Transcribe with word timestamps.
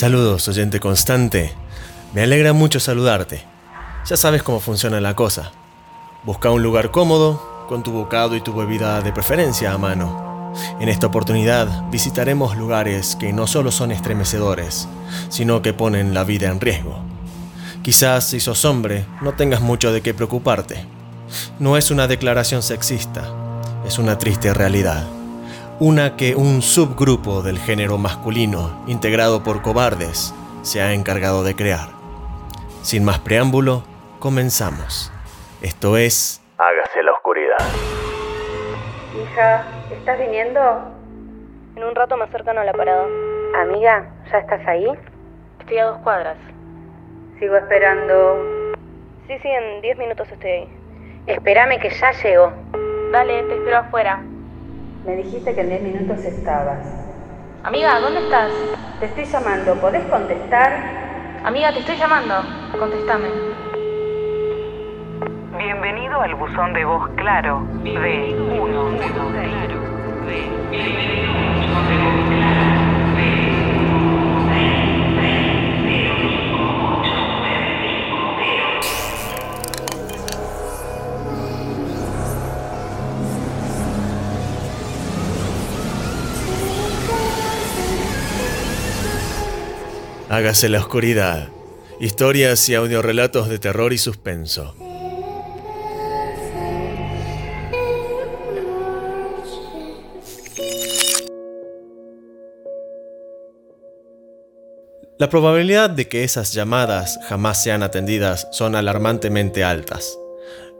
Saludos, 0.00 0.48
oyente 0.48 0.80
constante. 0.80 1.52
Me 2.14 2.22
alegra 2.22 2.54
mucho 2.54 2.80
saludarte. 2.80 3.44
Ya 4.06 4.16
sabes 4.16 4.42
cómo 4.42 4.58
funciona 4.58 4.98
la 4.98 5.14
cosa. 5.14 5.52
Busca 6.24 6.50
un 6.50 6.62
lugar 6.62 6.90
cómodo, 6.90 7.66
con 7.68 7.82
tu 7.82 7.92
bocado 7.92 8.34
y 8.34 8.40
tu 8.40 8.54
bebida 8.54 9.02
de 9.02 9.12
preferencia 9.12 9.74
a 9.74 9.76
mano. 9.76 10.54
En 10.80 10.88
esta 10.88 11.08
oportunidad 11.08 11.90
visitaremos 11.90 12.56
lugares 12.56 13.14
que 13.14 13.34
no 13.34 13.46
solo 13.46 13.70
son 13.70 13.92
estremecedores, 13.92 14.88
sino 15.28 15.60
que 15.60 15.74
ponen 15.74 16.14
la 16.14 16.24
vida 16.24 16.48
en 16.48 16.62
riesgo. 16.62 16.98
Quizás 17.82 18.24
si 18.24 18.40
sos 18.40 18.64
hombre 18.64 19.04
no 19.20 19.34
tengas 19.34 19.60
mucho 19.60 19.92
de 19.92 20.00
qué 20.00 20.14
preocuparte. 20.14 20.82
No 21.58 21.76
es 21.76 21.90
una 21.90 22.06
declaración 22.06 22.62
sexista, 22.62 23.30
es 23.86 23.98
una 23.98 24.16
triste 24.16 24.54
realidad. 24.54 25.19
Una 25.82 26.14
que 26.14 26.36
un 26.36 26.60
subgrupo 26.60 27.40
del 27.40 27.58
género 27.58 27.96
masculino, 27.96 28.84
integrado 28.86 29.42
por 29.42 29.62
cobardes, 29.62 30.34
se 30.60 30.82
ha 30.82 30.92
encargado 30.92 31.42
de 31.42 31.56
crear. 31.56 31.88
Sin 32.82 33.02
más 33.02 33.18
preámbulo, 33.20 33.82
comenzamos. 34.18 35.10
Esto 35.62 35.96
es... 35.96 36.42
Hágase 36.58 37.02
la 37.02 37.12
oscuridad. 37.12 37.56
Hija, 39.22 39.64
¿estás 39.90 40.18
viniendo? 40.18 40.60
En 41.76 41.84
un 41.84 41.94
rato 41.94 42.14
más 42.18 42.28
cercano 42.28 42.60
a 42.60 42.64
la 42.64 42.74
parada. 42.74 43.06
Amiga, 43.62 44.06
¿ya 44.30 44.38
estás 44.38 44.60
ahí? 44.68 44.86
Estoy 45.60 45.78
a 45.78 45.86
dos 45.86 45.98
cuadras. 46.02 46.36
Sigo 47.38 47.56
esperando. 47.56 48.74
Sí, 49.26 49.38
sí, 49.40 49.48
en 49.48 49.80
diez 49.80 49.96
minutos 49.96 50.28
estoy 50.30 50.50
ahí. 50.50 50.68
Espérame 51.26 51.80
que 51.80 51.88
ya 51.88 52.12
llego. 52.22 52.52
Dale, 53.12 53.44
te 53.44 53.54
espero 53.54 53.78
afuera. 53.78 54.22
Me 55.04 55.16
dijiste 55.16 55.54
que 55.54 55.62
en 55.62 55.68
10 55.70 55.82
minutos 55.82 56.24
estabas. 56.24 56.78
Amiga, 57.64 58.00
¿dónde 58.00 58.20
estás? 58.20 58.50
Te 59.00 59.06
estoy 59.06 59.24
llamando, 59.24 59.74
¿podés 59.80 60.04
contestar? 60.04 61.40
Amiga, 61.42 61.72
te 61.72 61.78
estoy 61.78 61.96
llamando. 61.96 62.34
Contéstame. 62.78 63.28
Bienvenido 65.56 66.20
al 66.20 66.34
buzón 66.34 66.74
de 66.74 66.84
voz 66.84 67.08
claro 67.16 67.62
de 67.82 68.34
1. 68.60 68.90
Hágase 90.32 90.68
la 90.68 90.78
oscuridad. 90.78 91.48
Historias 91.98 92.68
y 92.68 92.76
audiorelatos 92.76 93.48
de 93.48 93.58
terror 93.58 93.92
y 93.92 93.98
suspenso. 93.98 94.76
La 105.18 105.28
probabilidad 105.28 105.90
de 105.90 106.06
que 106.06 106.22
esas 106.22 106.54
llamadas 106.54 107.18
jamás 107.28 107.60
sean 107.60 107.82
atendidas 107.82 108.46
son 108.52 108.76
alarmantemente 108.76 109.64
altas. 109.64 110.16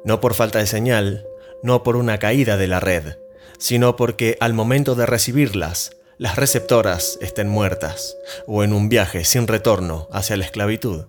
No 0.04 0.20
por 0.20 0.34
falta 0.34 0.60
de 0.60 0.68
señal, 0.68 1.26
no 1.64 1.82
por 1.82 1.96
una 1.96 2.18
caída 2.18 2.56
de 2.56 2.68
la 2.68 2.78
red, 2.78 3.16
sino 3.58 3.96
porque 3.96 4.36
al 4.38 4.54
momento 4.54 4.94
de 4.94 5.06
recibirlas, 5.06 5.90
las 6.20 6.36
receptoras 6.36 7.16
estén 7.22 7.48
muertas 7.48 8.14
o 8.46 8.62
en 8.62 8.74
un 8.74 8.90
viaje 8.90 9.24
sin 9.24 9.46
retorno 9.46 10.06
hacia 10.12 10.36
la 10.36 10.44
esclavitud. 10.44 11.06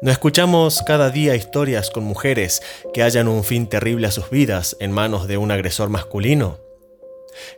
¿No 0.00 0.12
escuchamos 0.12 0.80
cada 0.86 1.10
día 1.10 1.34
historias 1.34 1.90
con 1.90 2.04
mujeres 2.04 2.62
que 2.94 3.02
hayan 3.02 3.26
un 3.26 3.42
fin 3.42 3.66
terrible 3.66 4.06
a 4.06 4.12
sus 4.12 4.30
vidas 4.30 4.76
en 4.78 4.92
manos 4.92 5.26
de 5.26 5.38
un 5.38 5.50
agresor 5.50 5.88
masculino? 5.88 6.60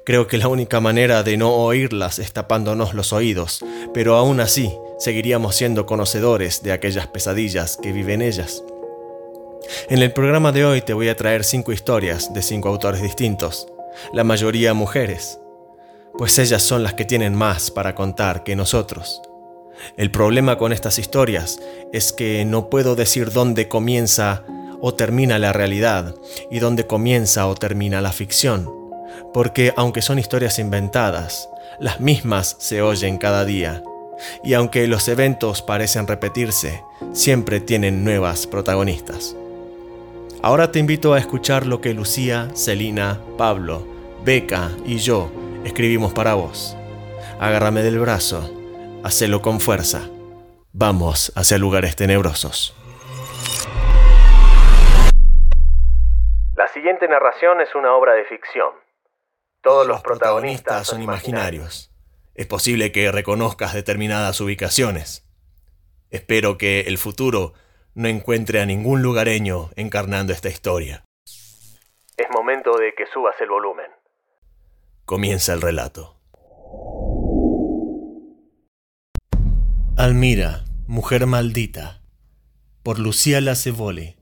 Creo 0.06 0.26
que 0.26 0.38
la 0.38 0.48
única 0.48 0.80
manera 0.80 1.22
de 1.22 1.36
no 1.36 1.52
oírlas 1.52 2.18
es 2.18 2.32
tapándonos 2.32 2.94
los 2.94 3.12
oídos, 3.12 3.62
pero 3.92 4.16
aún 4.16 4.40
así 4.40 4.72
seguiríamos 4.98 5.56
siendo 5.56 5.84
conocedores 5.84 6.62
de 6.62 6.72
aquellas 6.72 7.08
pesadillas 7.08 7.76
que 7.76 7.92
viven 7.92 8.22
ellas. 8.22 8.64
En 9.90 10.00
el 10.00 10.14
programa 10.14 10.50
de 10.50 10.64
hoy 10.64 10.80
te 10.80 10.94
voy 10.94 11.10
a 11.10 11.16
traer 11.16 11.44
cinco 11.44 11.72
historias 11.72 12.32
de 12.32 12.40
cinco 12.40 12.70
autores 12.70 13.02
distintos, 13.02 13.66
la 14.14 14.24
mayoría 14.24 14.72
mujeres, 14.72 15.40
pues 16.16 16.38
ellas 16.38 16.62
son 16.62 16.82
las 16.82 16.94
que 16.94 17.04
tienen 17.04 17.34
más 17.34 17.70
para 17.70 17.94
contar 17.94 18.44
que 18.44 18.56
nosotros. 18.56 19.22
El 19.96 20.10
problema 20.10 20.56
con 20.56 20.72
estas 20.72 20.98
historias 20.98 21.60
es 21.92 22.12
que 22.12 22.44
no 22.44 22.70
puedo 22.70 22.94
decir 22.94 23.32
dónde 23.32 23.68
comienza 23.68 24.44
o 24.80 24.94
termina 24.94 25.38
la 25.38 25.52
realidad 25.52 26.14
y 26.50 26.60
dónde 26.60 26.86
comienza 26.86 27.46
o 27.48 27.54
termina 27.54 28.00
la 28.00 28.12
ficción, 28.12 28.70
porque 29.32 29.72
aunque 29.76 30.02
son 30.02 30.18
historias 30.18 30.58
inventadas, 30.58 31.48
las 31.80 32.00
mismas 32.00 32.56
se 32.58 32.82
oyen 32.82 33.18
cada 33.18 33.44
día, 33.44 33.82
y 34.44 34.54
aunque 34.54 34.86
los 34.86 35.08
eventos 35.08 35.62
parecen 35.62 36.06
repetirse, 36.06 36.82
siempre 37.12 37.60
tienen 37.60 38.04
nuevas 38.04 38.46
protagonistas. 38.46 39.34
Ahora 40.42 40.70
te 40.70 40.78
invito 40.78 41.14
a 41.14 41.18
escuchar 41.18 41.66
lo 41.66 41.80
que 41.80 41.94
Lucía, 41.94 42.48
Celina, 42.54 43.18
Pablo, 43.36 43.86
Beca 44.24 44.70
y 44.84 44.98
yo 44.98 45.30
escribimos 45.64 46.12
para 46.12 46.34
vos. 46.34 46.76
Agárrame 47.40 47.82
del 47.82 47.98
brazo, 47.98 48.50
hacelo 49.02 49.42
con 49.42 49.60
fuerza. 49.60 50.08
Vamos 50.72 51.32
hacia 51.36 51.58
lugares 51.58 51.96
tenebrosos. 51.96 52.76
La 56.56 56.68
siguiente 56.68 57.08
narración 57.08 57.60
es 57.60 57.74
una 57.74 57.94
obra 57.94 58.14
de 58.14 58.24
ficción. 58.24 58.72
Todos 59.62 59.86
los 59.86 60.02
protagonistas 60.02 60.86
son 60.86 61.02
imaginarios. 61.02 61.90
Es 62.34 62.46
posible 62.46 62.92
que 62.92 63.10
reconozcas 63.12 63.74
determinadas 63.74 64.40
ubicaciones. 64.40 65.26
Espero 66.10 66.58
que 66.58 66.80
el 66.82 66.98
futuro 66.98 67.54
no 67.94 68.08
encuentre 68.08 68.60
a 68.60 68.66
ningún 68.66 69.02
lugareño 69.02 69.70
encarnando 69.76 70.32
esta 70.32 70.48
historia. 70.48 71.04
Es 72.16 72.26
momento 72.30 72.76
de 72.76 72.92
que 72.94 73.06
subas 73.06 73.34
el 73.40 73.48
volumen. 73.48 73.93
Comienza 75.04 75.52
el 75.52 75.60
relato. 75.60 76.16
Almira, 79.96 80.64
mujer 80.86 81.26
maldita, 81.26 82.00
por 82.82 82.98
Lucía 82.98 83.42
Lacevole. 83.42 84.16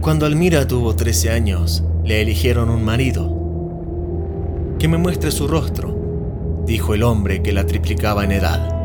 Cuando 0.00 0.26
Almira 0.26 0.66
tuvo 0.66 0.96
13 0.96 1.30
años, 1.30 1.84
le 2.04 2.20
eligieron 2.20 2.68
un 2.68 2.84
marido. 2.84 3.32
Que 4.80 4.88
me 4.88 4.96
muestre 4.96 5.30
su 5.30 5.46
rostro, 5.46 6.64
dijo 6.66 6.94
el 6.94 7.04
hombre 7.04 7.44
que 7.44 7.52
la 7.52 7.64
triplicaba 7.64 8.24
en 8.24 8.32
edad. 8.32 8.77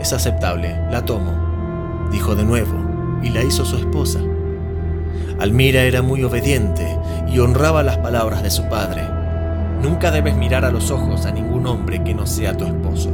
Es 0.00 0.12
aceptable, 0.12 0.76
la 0.90 1.04
tomo, 1.04 2.08
dijo 2.10 2.34
de 2.34 2.44
nuevo, 2.44 2.74
y 3.22 3.30
la 3.30 3.42
hizo 3.42 3.64
su 3.64 3.76
esposa. 3.76 4.20
Almira 5.40 5.82
era 5.82 6.02
muy 6.02 6.22
obediente 6.24 6.98
y 7.28 7.38
honraba 7.38 7.82
las 7.82 7.98
palabras 7.98 8.42
de 8.42 8.50
su 8.50 8.68
padre. 8.68 9.02
Nunca 9.82 10.10
debes 10.10 10.36
mirar 10.36 10.64
a 10.64 10.70
los 10.70 10.90
ojos 10.90 11.26
a 11.26 11.30
ningún 11.30 11.66
hombre 11.66 12.02
que 12.02 12.14
no 12.14 12.26
sea 12.26 12.56
tu 12.56 12.64
esposo, 12.64 13.10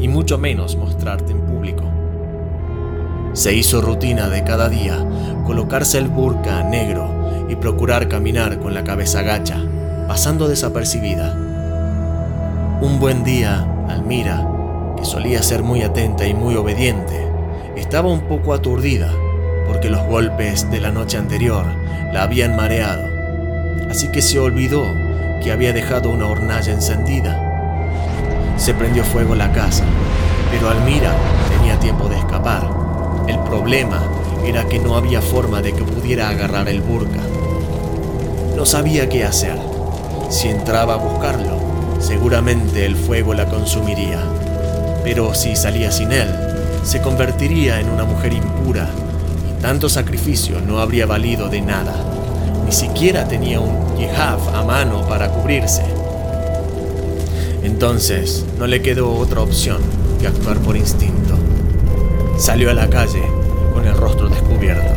y 0.00 0.08
mucho 0.08 0.38
menos 0.38 0.76
mostrarte 0.76 1.32
en 1.32 1.40
público. 1.40 1.84
Se 3.32 3.52
hizo 3.52 3.80
rutina 3.80 4.28
de 4.28 4.44
cada 4.44 4.68
día 4.68 4.98
colocarse 5.44 5.98
el 5.98 6.08
burka 6.08 6.62
negro 6.62 7.46
y 7.48 7.56
procurar 7.56 8.08
caminar 8.08 8.58
con 8.58 8.74
la 8.74 8.82
cabeza 8.82 9.22
gacha, 9.22 9.58
pasando 10.08 10.48
desapercibida. 10.48 11.34
Un 12.80 12.98
buen 12.98 13.24
día, 13.24 13.66
Almira, 13.88 14.55
solía 15.06 15.42
ser 15.42 15.62
muy 15.62 15.82
atenta 15.82 16.26
y 16.26 16.34
muy 16.34 16.56
obediente, 16.56 17.26
estaba 17.76 18.10
un 18.10 18.22
poco 18.22 18.52
aturdida 18.52 19.08
porque 19.66 19.88
los 19.88 20.04
golpes 20.04 20.70
de 20.70 20.80
la 20.80 20.90
noche 20.90 21.16
anterior 21.16 21.64
la 22.12 22.24
habían 22.24 22.56
mareado, 22.56 23.08
así 23.88 24.08
que 24.08 24.20
se 24.20 24.38
olvidó 24.38 24.84
que 25.42 25.52
había 25.52 25.72
dejado 25.72 26.10
una 26.10 26.26
hornalla 26.26 26.72
encendida. 26.72 27.40
Se 28.56 28.74
prendió 28.74 29.04
fuego 29.04 29.34
la 29.34 29.52
casa, 29.52 29.84
pero 30.50 30.68
Almira 30.68 31.14
tenía 31.50 31.78
tiempo 31.78 32.08
de 32.08 32.18
escapar. 32.18 32.68
El 33.28 33.38
problema 33.40 34.02
era 34.44 34.64
que 34.66 34.78
no 34.80 34.96
había 34.96 35.22
forma 35.22 35.62
de 35.62 35.72
que 35.72 35.84
pudiera 35.84 36.28
agarrar 36.28 36.68
el 36.68 36.80
burka. 36.80 37.20
No 38.56 38.66
sabía 38.66 39.08
qué 39.08 39.24
hacer. 39.24 39.58
Si 40.30 40.48
entraba 40.48 40.94
a 40.94 40.98
buscarlo, 40.98 41.60
seguramente 42.00 42.84
el 42.86 42.96
fuego 42.96 43.34
la 43.34 43.46
consumiría. 43.46 44.20
Pero 45.06 45.34
si 45.34 45.54
salía 45.54 45.92
sin 45.92 46.10
él, 46.10 46.28
se 46.82 47.00
convertiría 47.00 47.78
en 47.78 47.88
una 47.88 48.02
mujer 48.02 48.32
impura 48.32 48.88
y 49.48 49.62
Tanto 49.62 49.88
sacrificio 49.88 50.60
no 50.60 50.80
habría 50.80 51.06
valido 51.06 51.48
de 51.48 51.60
nada. 51.60 51.94
Ni 52.64 52.72
siquiera 52.72 53.28
tenía 53.28 53.60
un 53.60 53.96
yihaf 53.96 54.52
a 54.52 54.64
mano 54.64 55.06
para 55.06 55.30
cubrirse. 55.30 55.84
Entonces 57.62 58.44
no 58.58 58.66
le 58.66 58.82
quedó 58.82 59.14
otra 59.14 59.42
opción 59.42 59.80
que 60.20 60.26
actuar 60.26 60.58
por 60.58 60.76
instinto. 60.76 61.38
Salió 62.36 62.68
a 62.70 62.74
la 62.74 62.90
calle 62.90 63.22
con 63.72 63.86
el 63.86 63.96
rostro 63.96 64.28
descubierto. 64.28 64.92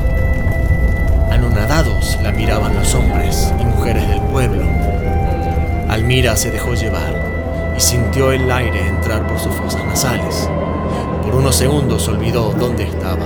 Anonadados 1.30 2.18
la 2.24 2.32
miraban 2.32 2.74
los 2.74 2.96
hombres 2.96 3.54
y 3.62 3.64
mujeres 3.64 4.08
del 4.08 4.22
pueblo. 4.22 4.64
Almira 5.88 6.36
se 6.36 6.50
dejó 6.50 6.74
llevar 6.74 7.19
sintió 7.80 8.32
el 8.32 8.52
aire 8.52 8.88
entrar 8.88 9.26
por 9.26 9.40
sus 9.40 9.56
fosas 9.56 9.86
nasales. 9.86 10.50
Por 11.24 11.36
unos 11.36 11.56
segundos 11.56 12.08
olvidó 12.08 12.52
dónde 12.52 12.84
estaba 12.84 13.26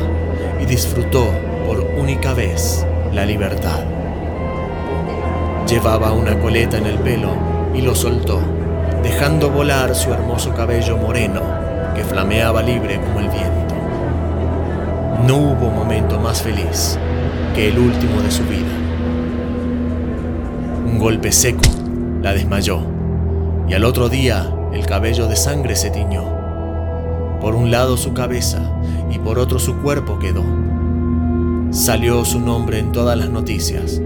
y 0.62 0.66
disfrutó 0.66 1.26
por 1.66 1.80
única 1.98 2.34
vez 2.34 2.86
la 3.12 3.26
libertad. 3.26 3.80
Llevaba 5.68 6.12
una 6.12 6.40
coleta 6.40 6.78
en 6.78 6.86
el 6.86 7.00
pelo 7.00 7.30
y 7.74 7.82
lo 7.82 7.96
soltó, 7.96 8.42
dejando 9.02 9.50
volar 9.50 9.96
su 9.96 10.14
hermoso 10.14 10.54
cabello 10.54 10.98
moreno 10.98 11.42
que 11.96 12.04
flameaba 12.04 12.62
libre 12.62 13.00
como 13.00 13.20
el 13.22 13.30
viento. 13.30 13.76
No 15.26 15.38
hubo 15.38 15.72
momento 15.72 16.20
más 16.20 16.42
feliz 16.42 17.00
que 17.56 17.70
el 17.70 17.80
último 17.80 18.22
de 18.22 18.30
su 18.30 18.44
vida. 18.44 18.74
Un 20.86 21.00
golpe 21.00 21.32
seco 21.32 21.62
la 22.22 22.34
desmayó 22.34 22.93
y 23.68 23.74
al 23.74 23.86
otro 23.86 24.10
día 24.10 24.50
el 24.74 24.86
cabello 24.86 25.28
de 25.28 25.36
sangre 25.36 25.76
se 25.76 25.90
tiñó. 25.90 26.24
Por 27.40 27.56
un 27.56 27.72
lado 27.72 27.98
su 27.98 28.14
cabeza 28.14 28.60
y 29.12 29.20
por 29.20 29.40
otro 29.40 29.60
su 29.60 29.78
cuerpo 29.82 30.20
quedó. 30.20 30.44
Salió 31.72 32.24
su 32.26 32.40
nombre 32.40 32.80
en 32.80 32.92
todas 32.92 33.18
las 33.18 33.30
noticias, 33.30 34.02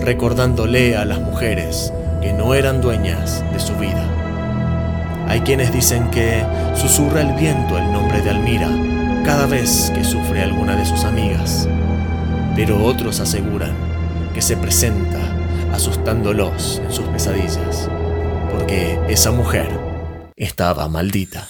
recordándole 0.00 0.96
a 0.96 1.04
las 1.04 1.20
mujeres 1.20 1.92
que 2.20 2.32
no 2.32 2.54
eran 2.54 2.80
dueñas 2.80 3.44
de 3.52 3.60
su 3.60 3.74
vida. 3.76 4.04
Hay 5.28 5.40
quienes 5.40 5.72
dicen 5.72 6.10
que 6.10 6.44
susurra 6.74 7.20
el 7.20 7.34
viento 7.34 7.78
el 7.78 7.92
nombre 7.92 8.20
de 8.20 8.30
Almira 8.30 8.68
cada 9.24 9.46
vez 9.46 9.92
que 9.94 10.02
sufre 10.02 10.42
alguna 10.42 10.76
de 10.76 10.84
sus 10.84 11.04
amigas, 11.04 11.68
pero 12.56 12.82
otros 12.84 13.20
aseguran 13.20 13.72
que 14.34 14.42
se 14.42 14.56
presenta 14.56 15.20
asustándolos 15.72 16.82
en 16.84 16.92
sus 16.92 17.06
pesadillas, 17.06 17.88
porque 18.60 19.00
esa 19.08 19.30
mujer 19.30 19.70
estaba 20.36 20.86
maldita. 20.86 21.48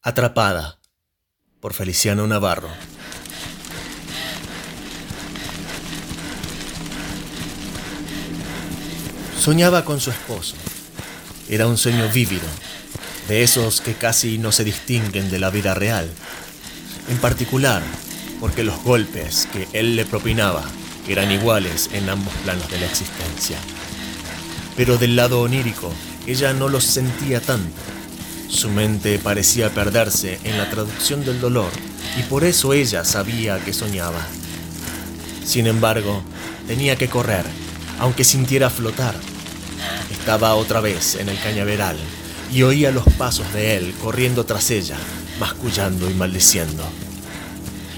Atrapada 0.00 0.78
por 1.60 1.74
Feliciano 1.74 2.26
Navarro. 2.26 2.70
Soñaba 9.38 9.84
con 9.84 10.00
su 10.00 10.10
esposo. 10.10 10.56
Era 11.50 11.66
un 11.66 11.76
sueño 11.76 12.08
vívido, 12.08 12.48
de 13.28 13.42
esos 13.42 13.82
que 13.82 13.92
casi 13.92 14.38
no 14.38 14.50
se 14.50 14.64
distinguen 14.64 15.30
de 15.30 15.38
la 15.38 15.50
vida 15.50 15.74
real. 15.74 16.10
En 17.10 17.18
particular, 17.18 17.82
porque 18.40 18.64
los 18.64 18.82
golpes 18.82 19.46
que 19.52 19.68
él 19.74 19.94
le 19.94 20.06
propinaba 20.06 20.64
eran 21.12 21.30
iguales 21.30 21.90
en 21.92 22.08
ambos 22.08 22.32
planos 22.42 22.70
de 22.70 22.78
la 22.78 22.86
existencia. 22.86 23.58
Pero 24.76 24.96
del 24.96 25.16
lado 25.16 25.40
onírico, 25.42 25.92
ella 26.26 26.52
no 26.52 26.68
los 26.68 26.84
sentía 26.84 27.40
tanto. 27.40 27.80
Su 28.48 28.68
mente 28.70 29.18
parecía 29.18 29.70
perderse 29.70 30.38
en 30.44 30.58
la 30.58 30.70
traducción 30.70 31.24
del 31.24 31.40
dolor 31.40 31.70
y 32.18 32.22
por 32.22 32.44
eso 32.44 32.72
ella 32.72 33.04
sabía 33.04 33.62
que 33.62 33.72
soñaba. 33.72 34.20
Sin 35.44 35.66
embargo, 35.66 36.22
tenía 36.66 36.96
que 36.96 37.08
correr, 37.08 37.44
aunque 37.98 38.24
sintiera 38.24 38.70
flotar. 38.70 39.14
Estaba 40.10 40.54
otra 40.54 40.80
vez 40.80 41.16
en 41.16 41.28
el 41.28 41.38
cañaveral 41.40 41.96
y 42.52 42.62
oía 42.62 42.90
los 42.90 43.04
pasos 43.14 43.52
de 43.52 43.76
él 43.76 43.94
corriendo 44.02 44.44
tras 44.44 44.70
ella, 44.70 44.96
mascullando 45.40 46.10
y 46.10 46.14
maldiciendo. 46.14 46.84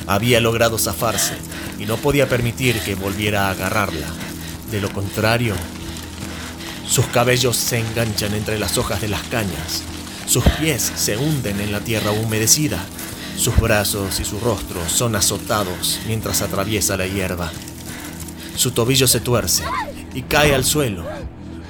Había 0.07 0.41
logrado 0.41 0.79
zafarse 0.79 1.35
y 1.79 1.87
no 1.87 1.97
podía 1.97 2.29
permitir 2.29 2.79
que 2.81 2.95
volviera 2.95 3.49
a 3.49 3.51
agarrarla. 3.51 4.07
De 4.71 4.81
lo 4.81 4.93
contrario, 4.93 5.55
sus 6.87 7.07
cabellos 7.07 7.57
se 7.57 7.79
enganchan 7.79 8.35
entre 8.35 8.59
las 8.59 8.79
hojas 8.79 9.01
de 9.01 9.09
las 9.09 9.23
cañas, 9.25 9.83
sus 10.27 10.45
pies 10.61 10.93
se 10.97 11.17
hunden 11.17 11.61
en 11.61 11.73
la 11.73 11.81
tierra 11.81 12.11
humedecida, 12.13 12.79
sus 13.37 13.57
brazos 13.57 14.21
y 14.21 14.25
su 14.25 14.39
rostro 14.41 14.81
son 14.89 15.17
azotados 15.17 16.01
mientras 16.07 16.43
atraviesa 16.43 16.97
la 16.97 17.07
hierba. 17.07 17.53
Su 18.57 18.71
tobillo 18.71 19.07
se 19.07 19.21
tuerce 19.21 19.65
y 20.15 20.23
cae 20.23 20.55
al 20.55 20.65
suelo, 20.65 21.05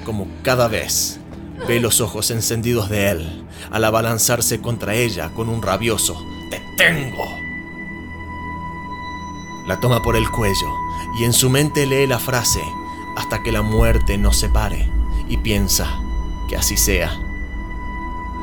como 0.05 0.27
cada 0.43 0.67
vez 0.67 1.19
ve 1.67 1.79
los 1.79 2.01
ojos 2.01 2.29
encendidos 2.31 2.89
de 2.89 3.09
él 3.09 3.45
al 3.71 3.83
abalanzarse 3.83 4.61
contra 4.61 4.93
ella 4.95 5.31
con 5.33 5.49
un 5.49 5.61
rabioso 5.61 6.15
¡Te 6.51 6.61
tengo! 6.77 7.34
La 9.65 9.79
toma 9.79 10.01
por 10.01 10.15
el 10.15 10.29
cuello 10.29 10.73
y 11.17 11.23
en 11.23 11.33
su 11.33 11.49
mente 11.49 11.85
lee 11.85 12.05
la 12.05 12.19
frase 12.19 12.61
hasta 13.15 13.41
que 13.41 13.51
la 13.51 13.63
muerte 13.63 14.17
nos 14.17 14.37
separe 14.37 14.87
y 15.27 15.37
piensa 15.37 15.87
que 16.47 16.55
así 16.55 16.77
sea. 16.77 17.11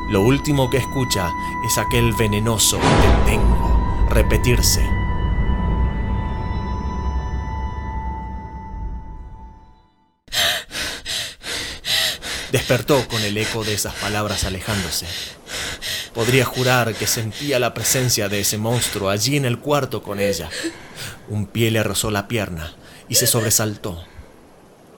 Lo 0.09 0.21
último 0.21 0.69
que 0.69 0.77
escucha 0.77 1.29
es 1.65 1.77
aquel 1.77 2.13
venenoso 2.13 2.77
te 2.77 3.31
tengo 3.31 4.07
repetirse. 4.09 4.81
Despertó 12.51 13.07
con 13.07 13.21
el 13.23 13.35
eco 13.37 13.63
de 13.63 13.73
esas 13.73 13.95
palabras 13.95 14.43
alejándose. 14.43 15.07
Podría 16.13 16.45
jurar 16.45 16.93
que 16.93 17.07
sentía 17.07 17.57
la 17.57 17.73
presencia 17.73 18.29
de 18.29 18.41
ese 18.41 18.59
monstruo 18.59 19.09
allí 19.09 19.37
en 19.37 19.45
el 19.45 19.57
cuarto 19.57 20.03
con 20.03 20.19
ella. 20.19 20.49
Un 21.29 21.45
pie 21.45 21.71
le 21.71 21.83
rozó 21.83 22.11
la 22.11 22.27
pierna 22.27 22.73
y 23.07 23.15
se 23.15 23.27
sobresaltó. 23.27 24.03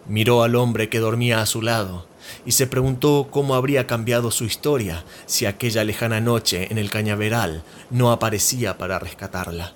Miró 0.07 0.43
al 0.43 0.55
hombre 0.55 0.89
que 0.89 0.99
dormía 0.99 1.41
a 1.41 1.45
su 1.45 1.61
lado 1.61 2.05
y 2.45 2.53
se 2.53 2.67
preguntó 2.67 3.27
cómo 3.31 3.55
habría 3.55 3.87
cambiado 3.87 4.31
su 4.31 4.45
historia 4.45 5.03
si 5.25 5.45
aquella 5.45 5.83
lejana 5.83 6.21
noche 6.21 6.67
en 6.71 6.77
el 6.77 6.89
cañaveral 6.89 7.63
no 7.89 8.11
aparecía 8.11 8.77
para 8.77 8.99
rescatarla. 8.99 9.73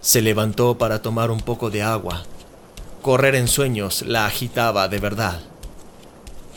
Se 0.00 0.20
levantó 0.20 0.76
para 0.76 1.00
tomar 1.00 1.30
un 1.30 1.40
poco 1.40 1.70
de 1.70 1.82
agua. 1.82 2.24
Correr 3.00 3.34
en 3.34 3.48
sueños 3.48 4.02
la 4.02 4.26
agitaba 4.26 4.88
de 4.88 4.98
verdad. 4.98 5.40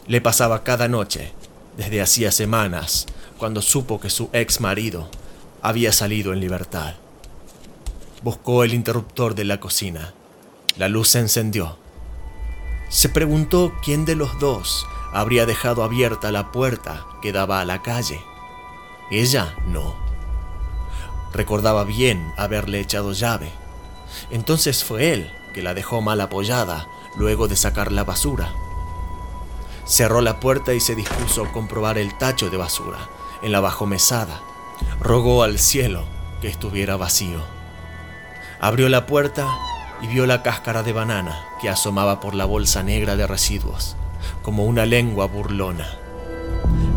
Le 0.07 0.21
pasaba 0.21 0.63
cada 0.63 0.87
noche, 0.87 1.31
desde 1.77 2.01
hacía 2.01 2.31
semanas, 2.31 3.05
cuando 3.37 3.61
supo 3.61 3.99
que 3.99 4.09
su 4.09 4.29
ex 4.33 4.59
marido 4.59 5.09
había 5.61 5.91
salido 5.91 6.33
en 6.33 6.39
libertad. 6.39 6.95
Buscó 8.23 8.63
el 8.63 8.73
interruptor 8.73 9.35
de 9.35 9.45
la 9.45 9.59
cocina. 9.59 10.13
La 10.75 10.89
luz 10.89 11.09
se 11.09 11.19
encendió. 11.19 11.77
Se 12.89 13.09
preguntó 13.09 13.73
quién 13.83 14.05
de 14.05 14.15
los 14.15 14.39
dos 14.39 14.87
habría 15.13 15.45
dejado 15.45 15.83
abierta 15.83 16.31
la 16.31 16.51
puerta 16.51 17.05
que 17.21 17.31
daba 17.31 17.61
a 17.61 17.65
la 17.65 17.81
calle. 17.81 18.19
Ella 19.11 19.55
no. 19.67 19.95
Recordaba 21.31 21.83
bien 21.83 22.33
haberle 22.37 22.79
echado 22.79 23.11
llave. 23.13 23.51
Entonces 24.31 24.83
fue 24.83 25.13
él 25.13 25.31
que 25.53 25.61
la 25.61 25.73
dejó 25.73 26.01
mal 26.01 26.19
apoyada 26.21 26.87
luego 27.17 27.47
de 27.47 27.55
sacar 27.55 27.91
la 27.91 28.03
basura. 28.03 28.51
Cerró 29.85 30.21
la 30.21 30.39
puerta 30.39 30.73
y 30.73 30.79
se 30.79 30.95
dispuso 30.95 31.43
a 31.43 31.51
comprobar 31.51 31.97
el 31.97 32.17
tacho 32.17 32.49
de 32.49 32.57
basura 32.57 33.09
en 33.41 33.51
la 33.51 33.59
bajomesada. 33.59 34.41
Rogó 34.99 35.43
al 35.43 35.59
cielo 35.59 36.05
que 36.41 36.47
estuviera 36.47 36.97
vacío. 36.97 37.56
Abrió 38.59 38.89
la 38.89 39.05
puerta 39.05 39.47
y 40.01 40.07
vio 40.07 40.25
la 40.25 40.41
cáscara 40.41 40.81
de 40.81 40.91
banana 40.91 41.39
que 41.61 41.69
asomaba 41.69 42.19
por 42.19 42.33
la 42.33 42.45
bolsa 42.45 42.81
negra 42.81 43.15
de 43.15 43.27
residuos, 43.27 43.95
como 44.41 44.65
una 44.65 44.85
lengua 44.87 45.27
burlona. 45.27 45.87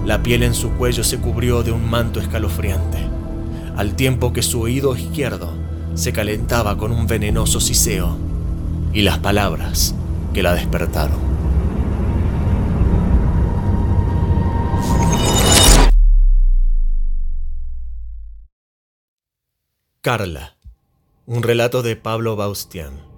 La 0.06 0.22
piel 0.22 0.42
en 0.42 0.54
su 0.54 0.70
cuello 0.72 1.04
se 1.04 1.18
cubrió 1.18 1.62
de 1.62 1.70
un 1.70 1.88
manto 1.88 2.18
escalofriante, 2.18 3.06
al 3.76 3.94
tiempo 3.94 4.32
que 4.32 4.42
su 4.42 4.62
oído 4.62 4.96
izquierdo 4.96 5.52
se 5.94 6.14
calentaba 6.14 6.78
con 6.78 6.92
un 6.92 7.06
venenoso 7.06 7.60
siseo 7.60 8.16
y 8.94 9.02
las 9.02 9.18
palabras 9.18 9.94
que 10.32 10.42
la 10.42 10.54
despertaron. 10.54 11.30
Carla, 20.00 20.56
un 21.26 21.42
relato 21.42 21.82
de 21.82 21.96
Pablo 21.96 22.34
Baustian. 22.34 23.10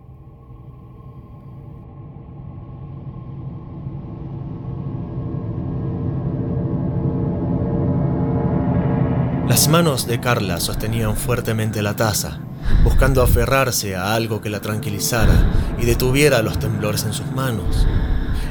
Las 9.48 9.68
manos 9.68 10.06
de 10.06 10.18
Carla 10.20 10.60
sostenían 10.60 11.16
fuertemente 11.16 11.82
la 11.82 11.94
taza, 11.94 12.40
buscando 12.84 13.22
aferrarse 13.22 13.94
a 13.96 14.14
algo 14.14 14.40
que 14.40 14.50
la 14.50 14.60
tranquilizara 14.60 15.76
y 15.80 15.84
detuviera 15.84 16.42
los 16.42 16.58
temblores 16.58 17.04
en 17.04 17.12
sus 17.12 17.30
manos. 17.32 17.86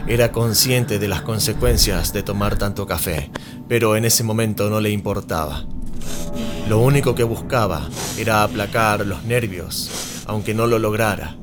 Era 0.08 0.32
consciente 0.32 0.98
de 0.98 1.08
las 1.08 1.22
consecuencias 1.22 2.14
de 2.14 2.24
tomar 2.24 2.58
tanto 2.58 2.88
café, 2.88 3.32
pero 3.68 3.96
en 3.96 4.06
ese 4.06 4.24
momento 4.24 4.70
no 4.70 4.80
le 4.80 4.92
importaba. 4.92 5.66
Lo 6.72 6.80
único 6.80 7.16
que 7.16 7.26
buscaba 7.26 7.90
era 8.18 8.44
aplacar 8.44 9.06
los 9.06 9.26
nervios, 9.26 10.24
aunque 10.26 10.54
no 10.54 10.68
lo 10.68 10.80
lograra. 10.80 11.36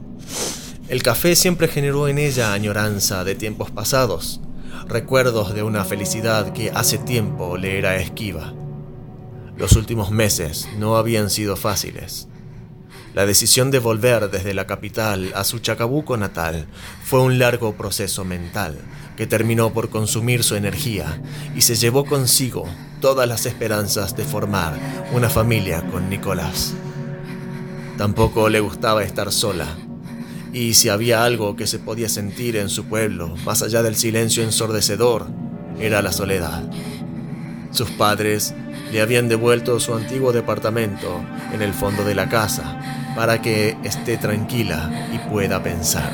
El 0.89 1.03
café 1.03 1.37
siempre 1.37 1.69
generó 1.69 2.09
en 2.09 2.17
ella 2.17 2.55
añoranza 2.55 3.25
de 3.25 3.35
tiempos 3.35 3.71
pasados, 3.71 4.41
recuerdos 4.87 5.53
de 5.53 5.63
una 5.63 5.85
felicidad 5.85 6.55
que 6.55 6.71
hace 6.71 6.97
tiempo 6.97 7.59
le 7.59 7.77
era 7.77 7.97
esquiva. 7.97 8.55
Los 9.55 9.73
últimos 9.73 10.11
meses 10.11 10.67
no 10.79 10.97
habían 10.97 11.29
sido 11.29 11.57
fáciles. 11.57 12.29
La 13.13 13.27
decisión 13.27 13.71
de 13.71 13.81
volver 13.81 14.31
desde 14.31 14.55
la 14.55 14.67
capital 14.67 15.31
a 15.35 15.45
su 15.45 15.59
Chacabuco 15.59 16.17
natal 16.17 16.69
fue 17.05 17.21
un 17.21 17.39
largo 17.39 17.75
proceso 17.75 18.25
mental 18.25 18.79
que 19.15 19.27
terminó 19.27 19.75
por 19.75 19.91
consumir 19.91 20.43
su 20.43 20.55
energía 20.55 21.21
y 21.55 21.61
se 21.61 21.75
llevó 21.75 22.07
consigo 22.07 22.67
todas 23.01 23.29
las 23.29 23.47
esperanzas 23.47 24.17
de 24.17 24.25
formar 24.25 24.75
una 25.13 25.29
familia 25.29 25.83
con 25.91 26.09
Nicolás. 26.11 26.75
Tampoco 27.97 28.49
le 28.49 28.61
gustaba 28.61 29.03
estar 29.03 29.33
sola, 29.33 29.67
y 30.53 30.75
si 30.75 30.89
había 30.89 31.25
algo 31.25 31.57
que 31.57 31.67
se 31.67 31.79
podía 31.79 32.09
sentir 32.09 32.57
en 32.57 32.69
su 32.69 32.85
pueblo, 32.85 33.37
más 33.45 33.63
allá 33.63 33.83
del 33.83 33.97
silencio 33.97 34.43
ensordecedor, 34.43 35.27
era 35.79 36.03
la 36.03 36.13
soledad. 36.13 36.63
Sus 37.71 37.91
padres 37.91 38.55
le 38.93 39.01
habían 39.01 39.29
devuelto 39.29 39.79
su 39.79 39.95
antiguo 39.95 40.33
departamento 40.33 41.21
en 41.53 41.63
el 41.63 41.75
fondo 41.75 42.05
de 42.05 42.15
la 42.15 42.29
casa 42.29 42.81
para 43.15 43.43
que 43.43 43.77
esté 43.85 44.17
tranquila 44.17 45.09
y 45.13 45.19
pueda 45.31 45.63
pensar. 45.63 46.11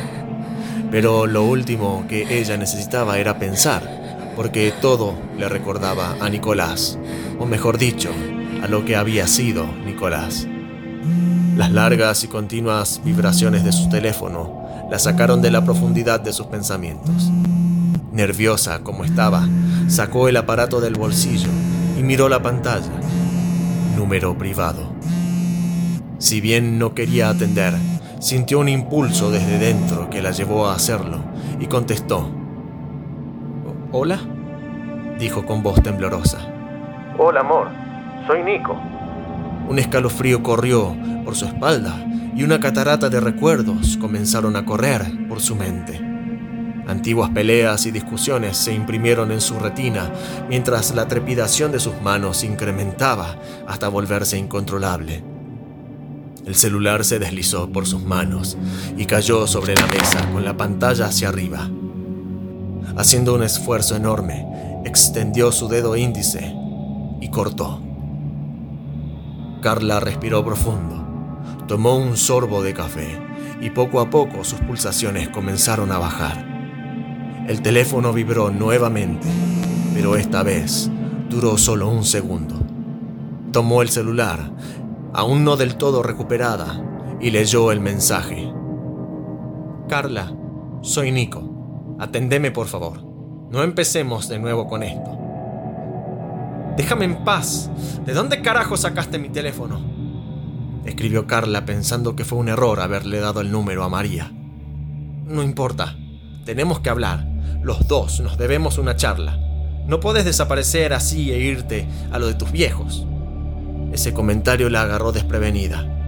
Pero 0.91 1.27
lo 1.27 1.45
último 1.45 2.07
que 2.09 2.39
ella 2.39 2.57
necesitaba 2.57 3.19
era 3.19 3.39
pensar, 3.39 4.04
porque 4.37 4.73
todo 4.81 5.15
le 5.39 5.49
recordaba 5.49 6.17
a 6.21 6.29
Nicolás, 6.29 6.99
o 7.39 7.47
mejor 7.47 7.79
dicho, 7.79 8.11
a 8.63 8.69
lo 8.69 8.85
que 8.85 8.97
había 8.97 9.27
sido 9.27 9.67
Nicolás. 9.85 10.47
Las 11.57 11.71
largas 11.71 12.25
y 12.25 12.29
continuas 12.29 13.01
vibraciones 13.05 13.65
de 13.65 13.73
su 13.73 13.89
teléfono 13.89 14.65
la 14.91 14.99
sacaron 14.99 15.41
de 15.41 15.51
la 15.51 15.65
profundidad 15.65 16.21
de 16.21 16.33
sus 16.33 16.47
pensamientos. 16.47 17.31
Nerviosa 18.13 18.81
como 18.81 19.05
estaba, 19.05 19.49
sacó 19.89 20.29
el 20.29 20.37
aparato 20.37 20.81
del 20.81 20.95
bolsillo 20.95 21.49
y 21.99 22.03
miró 22.03 22.29
la 22.29 22.43
pantalla. 22.43 22.91
Número 23.97 24.37
privado. 24.37 24.93
Si 26.19 26.41
bien 26.41 26.79
no 26.79 26.95
quería 26.95 27.29
atender, 27.29 27.75
sintió 28.21 28.59
un 28.59 28.69
impulso 28.69 29.31
desde 29.31 29.59
dentro 29.59 30.11
que 30.11 30.23
la 30.23 30.31
llevó 30.31 30.67
a 30.67 30.75
hacerlo 30.75 31.19
y 31.61 31.67
contestó. 31.67 32.44
¿Hola? 33.97 34.19
dijo 35.21 35.47
con 35.47 35.63
voz 35.63 35.81
temblorosa. 35.81 36.39
Hola, 37.17 37.43
amor. 37.43 37.69
Soy 38.27 38.43
Nico. 38.43 38.77
Un 39.69 39.79
escalofrío 39.79 40.43
corrió 40.43 40.97
por 41.25 41.37
su 41.37 41.45
espalda 41.45 42.05
y 42.35 42.43
una 42.43 42.59
catarata 42.59 43.09
de 43.09 43.21
recuerdos 43.21 43.97
comenzaron 43.99 44.57
a 44.57 44.65
correr 44.65 45.29
por 45.29 45.39
su 45.41 45.55
mente. 45.55 46.01
Antiguas 46.89 47.31
peleas 47.31 47.87
y 47.87 47.93
discusiones 47.93 48.57
se 48.57 48.75
imprimieron 48.75 49.31
en 49.31 49.41
su 49.41 49.61
retina 49.61 50.11
mientras 50.49 50.93
la 50.93 51.07
trepidación 51.07 51.71
de 51.71 51.79
sus 51.79 52.03
manos 52.03 52.43
incrementaba 52.43 53.37
hasta 53.69 53.87
volverse 53.87 54.37
incontrolable. 54.37 55.23
El 56.45 56.57
celular 56.57 57.05
se 57.05 57.21
deslizó 57.21 57.71
por 57.71 57.87
sus 57.87 58.03
manos 58.03 58.59
y 58.97 59.07
cayó 59.07 59.47
sobre 59.47 59.77
la 59.77 59.87
mesa 59.87 60.29
con 60.33 60.45
la 60.45 60.57
pantalla 60.57 61.07
hacia 61.07 61.29
arriba. 61.29 61.71
Haciendo 62.97 63.35
un 63.35 63.43
esfuerzo 63.43 63.97
enorme, 63.97 64.47
extendió 64.85 65.51
su 65.53 65.69
dedo 65.69 65.97
índice 65.97 66.55
y 67.21 67.29
cortó. 67.29 67.81
Carla 69.61 69.99
respiró 69.99 70.45
profundo, 70.45 71.05
tomó 71.67 71.97
un 71.97 72.17
sorbo 72.17 72.63
de 72.63 72.75
café 72.75 73.19
y 73.61 73.71
poco 73.71 74.01
a 74.01 74.11
poco 74.11 74.45
sus 74.45 74.61
pulsaciones 74.61 75.31
comenzaron 75.31 75.91
a 75.91 75.99
bajar. 75.99 76.55
El 77.49 77.63
teléfono 77.63 78.13
vibró 78.13 78.51
nuevamente, 78.51 79.27
pero 79.95 80.17
esta 80.17 80.43
vez 80.43 80.91
duró 81.29 81.59
solo 81.59 81.89
un 81.89 82.05
segundo. 82.05 82.57
Tomó 83.53 83.83
el 83.83 83.89
celular, 83.89 84.51
aún 85.13 85.45
no 85.45 85.57
del 85.57 85.77
todo 85.77 86.03
recuperada, 86.03 86.83
y 87.21 87.31
leyó 87.31 87.73
el 87.73 87.81
mensaje. 87.81 88.53
Carla, 89.89 90.35
soy 90.83 91.11
Nico. 91.11 91.54
Atendeme 91.99 92.51
por 92.51 92.67
favor. 92.67 93.03
No 93.51 93.63
empecemos 93.63 94.29
de 94.29 94.39
nuevo 94.39 94.67
con 94.67 94.83
esto. 94.83 95.19
Déjame 96.77 97.05
en 97.05 97.25
paz. 97.25 97.71
¿De 98.05 98.13
dónde 98.13 98.43
carajo 98.43 98.77
sacaste 98.77 99.19
mi 99.19 99.29
teléfono? 99.29 99.81
Escribió 100.85 101.27
Carla 101.27 101.65
pensando 101.65 102.17
que 102.17 102.25
fue 102.25 102.39
un 102.39 102.49
error 102.49 102.81
haberle 102.81 103.21
dado 103.21 103.41
el 103.41 103.51
número 103.51 103.85
a 103.85 103.89
María. 103.89 104.33
No 105.27 105.43
importa. 105.43 105.97
Tenemos 106.45 106.81
que 106.81 106.91
hablar. 106.91 107.27
Los 107.63 107.89
dos 107.89 108.21
nos 108.21 108.37
debemos 108.37 108.77
una 108.79 108.97
charla. 108.97 109.39
No 109.87 110.01
puedes 110.01 110.25
desaparecer 110.25 110.93
así 110.93 111.31
e 111.33 111.39
irte 111.39 111.87
a 112.11 112.19
lo 112.19 112.27
de 112.27 112.35
tus 112.35 112.51
viejos. 112.53 113.07
Ese 113.93 114.13
comentario 114.13 114.69
la 114.69 114.83
agarró 114.83 115.13
desprevenida. 115.13 116.04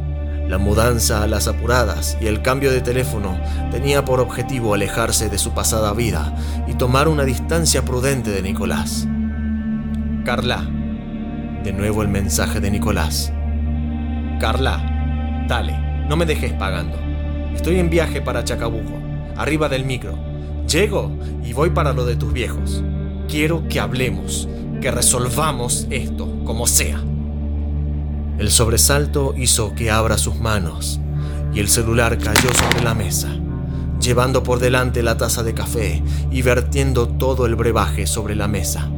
La 0.49 0.59
mudanza 0.59 1.25
a 1.25 1.26
las 1.26 1.49
apuradas 1.49 2.17
y 2.21 2.26
el 2.26 2.41
cambio 2.41 2.71
de 2.71 2.81
teléfono 2.81 3.37
tenía 3.73 4.05
por 4.05 4.21
objetivo 4.21 4.75
alejarse 4.75 5.29
de 5.29 5.38
su 5.38 5.53
pasada 5.53 5.93
vida 5.93 6.37
y 6.69 6.75
tomar 6.75 7.09
una 7.09 7.25
distancia 7.25 7.85
prudente 7.85 8.31
de 8.31 8.43
Nicolás. 8.43 9.09
Carla. 10.25 10.69
De 11.65 11.73
nuevo 11.73 12.03
el 12.03 12.09
mensaje 12.09 12.61
de 12.61 12.71
Nicolás. 12.71 13.33
Carla, 14.38 15.45
dale, 15.49 15.76
no 16.09 16.17
me 16.17 16.26
dejes 16.26 16.53
pagando. 16.53 16.97
Estoy 17.53 17.81
en 17.81 17.91
viaje 17.91 18.21
para 18.21 18.45
Chacabuco, 18.45 19.00
arriba 19.37 19.69
del 19.69 19.85
micro. 19.85 20.17
Llego 20.69 21.11
y 21.45 21.55
voy 21.55 21.71
para 21.71 21.93
lo 21.93 22.05
de 22.05 22.15
tus 22.15 22.33
viejos. 22.33 22.85
Quiero 23.29 23.67
que 23.67 23.81
hablemos, 23.81 24.49
que 24.81 24.93
resolvamos 24.93 25.88
esto, 25.91 26.29
como 26.45 26.69
sea. 26.69 27.00
El 28.38 28.50
sobresalto 28.50 29.35
hizo 29.37 29.75
que 29.75 29.90
abra 29.90 30.19
sus 30.19 30.37
manos 30.37 31.00
y 31.55 31.61
el 31.61 31.69
celular 31.69 32.19
cayó 32.19 32.52
sobre 32.52 32.85
la 32.85 32.95
mesa, 32.95 33.28
llevando 33.99 34.43
por 34.43 34.59
delante 34.59 35.02
la 35.02 35.16
taza 35.16 35.43
de 35.43 35.55
café 35.55 36.02
y 36.31 36.43
vertiendo 36.43 37.09
todo 37.09 37.47
el 37.47 37.55
brebaje 37.57 38.07
sobre 38.07 38.35
la 38.35 38.47
mesa. 38.47 38.90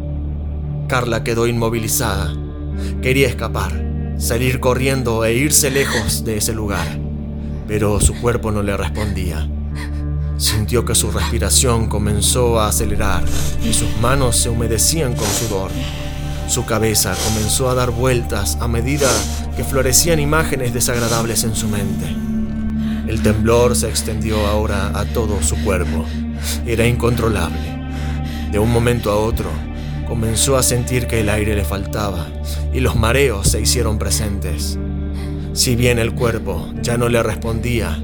Carla 0.89 1.23
quedó 1.23 1.47
inmovilizada. 1.47 2.35
Quería 3.01 3.29
escapar, 3.29 3.71
salir 4.19 4.59
corriendo 4.59 5.25
e 5.25 5.35
irse 5.35 5.71
lejos 5.71 6.25
de 6.25 6.39
ese 6.39 6.53
lugar, 6.53 6.99
pero 7.69 8.01
su 8.01 8.21
cuerpo 8.21 8.51
no 8.51 8.65
le 8.65 8.77
respondía. 8.77 9.49
Sintió 10.37 10.85
que 10.85 10.97
su 10.97 11.13
respiración 11.13 11.89
comenzó 11.89 12.59
a 12.59 12.69
acelerar 12.69 13.23
y 13.65 13.73
sus 13.73 13.89
manos 14.01 14.37
se 14.37 14.49
humedecían 14.49 15.15
con 15.15 15.27
sudor. 15.27 15.71
Su 16.49 16.65
cabeza 16.65 17.15
comenzó 17.27 17.69
a 17.69 17.75
dar 17.75 17.91
vueltas 17.91 18.57
a 18.63 18.69
medida 18.69 19.11
que 19.55 19.65
florecían 19.65 20.19
imágenes 20.19 20.73
desagradables 20.73 21.45
en 21.45 21.55
su 21.55 21.69
mente. 21.69 22.07
El 23.07 23.21
temblor 23.23 23.77
se 23.77 23.91
extendió 23.91 24.47
ahora 24.47 24.99
a 24.99 25.05
todo 25.05 25.43
su 25.43 25.63
cuerpo. 25.63 26.07
Era 26.67 26.87
incontrolable. 26.87 27.91
De 28.51 28.59
un 28.59 28.73
momento 28.73 29.11
a 29.11 29.17
otro, 29.17 29.51
comenzó 30.09 30.57
a 30.57 30.63
sentir 30.63 31.07
que 31.07 31.21
el 31.21 31.29
aire 31.29 31.55
le 31.55 31.67
faltaba 31.67 32.27
y 32.73 32.81
los 32.81 32.97
mareos 32.97 33.49
se 33.49 33.61
hicieron 33.61 33.99
presentes. 33.99 34.79
Si 35.53 35.77
bien 35.77 35.99
el 35.99 36.15
cuerpo 36.15 36.73
ya 36.81 36.97
no 36.97 37.11
le 37.11 37.23
respondía, 37.23 38.03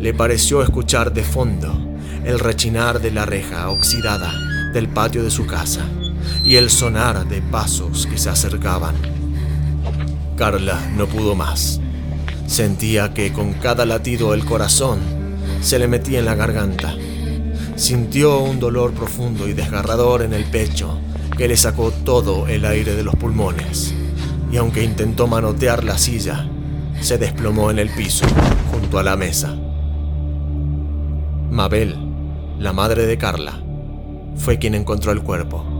le 0.00 0.12
pareció 0.12 0.64
escuchar 0.64 1.12
de 1.12 1.22
fondo 1.22 1.96
el 2.24 2.40
rechinar 2.40 3.00
de 3.00 3.12
la 3.12 3.24
reja 3.24 3.70
oxidada 3.70 4.34
del 4.72 4.88
patio 4.88 5.22
de 5.22 5.30
su 5.30 5.46
casa 5.46 5.86
y 6.44 6.56
el 6.56 6.70
sonar 6.70 7.26
de 7.26 7.42
pasos 7.42 8.06
que 8.06 8.18
se 8.18 8.30
acercaban. 8.30 8.94
Carla 10.36 10.80
no 10.96 11.06
pudo 11.06 11.34
más. 11.34 11.80
Sentía 12.46 13.14
que 13.14 13.32
con 13.32 13.54
cada 13.54 13.86
latido 13.86 14.34
el 14.34 14.44
corazón 14.44 14.98
se 15.60 15.78
le 15.78 15.88
metía 15.88 16.18
en 16.18 16.26
la 16.26 16.34
garganta. 16.34 16.94
Sintió 17.76 18.40
un 18.40 18.60
dolor 18.60 18.92
profundo 18.92 19.48
y 19.48 19.52
desgarrador 19.52 20.22
en 20.22 20.32
el 20.32 20.44
pecho 20.44 20.98
que 21.36 21.48
le 21.48 21.56
sacó 21.56 21.90
todo 21.90 22.46
el 22.46 22.64
aire 22.64 22.94
de 22.94 23.02
los 23.02 23.16
pulmones. 23.16 23.94
Y 24.52 24.56
aunque 24.56 24.84
intentó 24.84 25.26
manotear 25.26 25.82
la 25.84 25.98
silla, 25.98 26.48
se 27.00 27.18
desplomó 27.18 27.70
en 27.70 27.78
el 27.78 27.90
piso 27.90 28.26
junto 28.70 28.98
a 28.98 29.02
la 29.02 29.16
mesa. 29.16 29.56
Mabel, 31.50 31.96
la 32.58 32.72
madre 32.72 33.06
de 33.06 33.18
Carla, 33.18 33.60
fue 34.36 34.58
quien 34.58 34.74
encontró 34.74 35.12
el 35.12 35.22
cuerpo. 35.22 35.73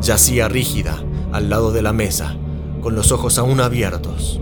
Yacía 0.00 0.48
rígida 0.48 1.02
al 1.32 1.50
lado 1.50 1.72
de 1.72 1.82
la 1.82 1.92
mesa, 1.92 2.36
con 2.82 2.94
los 2.94 3.12
ojos 3.12 3.38
aún 3.38 3.60
abiertos. 3.60 4.40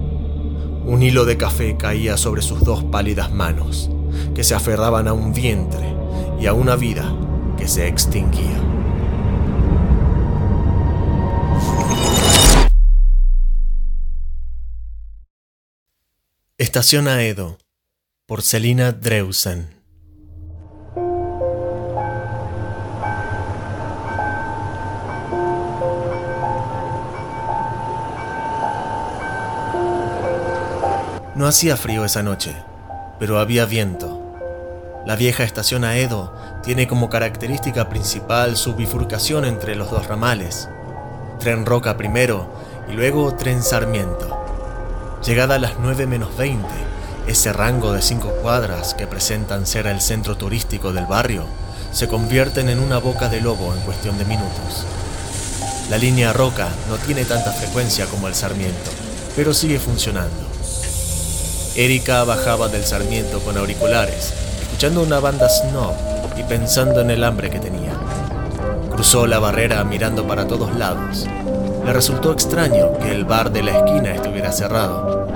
Un 0.84 1.02
hilo 1.02 1.25
de 1.25 1.37
café 1.37 1.76
caía 1.76 2.16
sobre 2.16 2.42
sus 2.42 2.61
dos 2.62 2.84
pálidas 2.84 3.32
manos, 3.32 3.90
que 4.34 4.44
se 4.44 4.54
aferraban 4.54 5.08
a 5.08 5.12
un 5.12 5.32
vientre 5.32 5.94
y 6.40 6.46
a 6.46 6.52
una 6.52 6.76
vida 6.76 7.14
que 7.56 7.68
se 7.68 7.88
extinguía. 7.88 8.61
Estación 16.58 17.08
Aedo, 17.08 17.58
por 18.26 18.42
Dreusen. 18.42 19.74
No 31.34 31.48
hacía 31.48 31.76
frío 31.76 32.04
esa 32.04 32.22
noche, 32.22 32.54
pero 33.18 33.40
había 33.40 33.64
viento. 33.64 34.20
La 35.04 35.16
vieja 35.16 35.42
estación 35.42 35.82
Aedo 35.82 36.32
tiene 36.62 36.86
como 36.86 37.10
característica 37.10 37.88
principal 37.88 38.56
su 38.56 38.76
bifurcación 38.76 39.44
entre 39.44 39.74
los 39.74 39.90
dos 39.90 40.06
ramales. 40.06 40.68
Tren 41.40 41.66
Roca 41.66 41.96
primero 41.96 42.48
y 42.88 42.92
luego 42.92 43.34
Tren 43.34 43.64
Sarmiento. 43.64 45.18
Llegada 45.26 45.56
a 45.56 45.58
las 45.58 45.80
9 45.80 46.06
menos 46.06 46.36
20, 46.36 46.68
ese 47.26 47.52
rango 47.52 47.92
de 47.92 48.00
cinco 48.00 48.28
cuadras 48.40 48.94
que 48.94 49.08
presentan 49.08 49.66
ser 49.66 49.88
el 49.88 50.00
centro 50.00 50.36
turístico 50.36 50.92
del 50.92 51.06
barrio 51.06 51.46
se 51.90 52.06
convierten 52.06 52.68
en 52.68 52.78
una 52.78 52.98
boca 52.98 53.28
de 53.28 53.40
lobo 53.40 53.74
en 53.74 53.80
cuestión 53.80 54.16
de 54.18 54.24
minutos. 54.24 54.86
La 55.90 55.98
línea 55.98 56.32
Roca 56.32 56.68
no 56.88 56.96
tiene 56.98 57.24
tanta 57.24 57.50
frecuencia 57.50 58.06
como 58.06 58.28
el 58.28 58.36
Sarmiento, 58.36 58.90
pero 59.34 59.52
sigue 59.52 59.80
funcionando. 59.80 60.53
Erika 61.76 62.23
bajaba 62.23 62.69
del 62.69 62.85
Sarmiento 62.85 63.40
con 63.40 63.59
auriculares, 63.59 64.33
escuchando 64.62 65.02
una 65.02 65.19
banda 65.19 65.49
snob 65.49 65.93
y 66.38 66.45
pensando 66.45 67.00
en 67.00 67.11
el 67.11 67.25
hambre 67.25 67.50
que 67.50 67.59
tenía. 67.59 67.90
Cruzó 68.93 69.26
la 69.26 69.40
barrera 69.40 69.83
mirando 69.83 70.25
para 70.25 70.47
todos 70.47 70.73
lados. 70.76 71.26
Le 71.85 71.93
resultó 71.93 72.31
extraño 72.31 72.97
que 72.99 73.11
el 73.11 73.25
bar 73.25 73.50
de 73.50 73.64
la 73.64 73.78
esquina 73.78 74.14
estuviera 74.14 74.52
cerrado. 74.52 75.26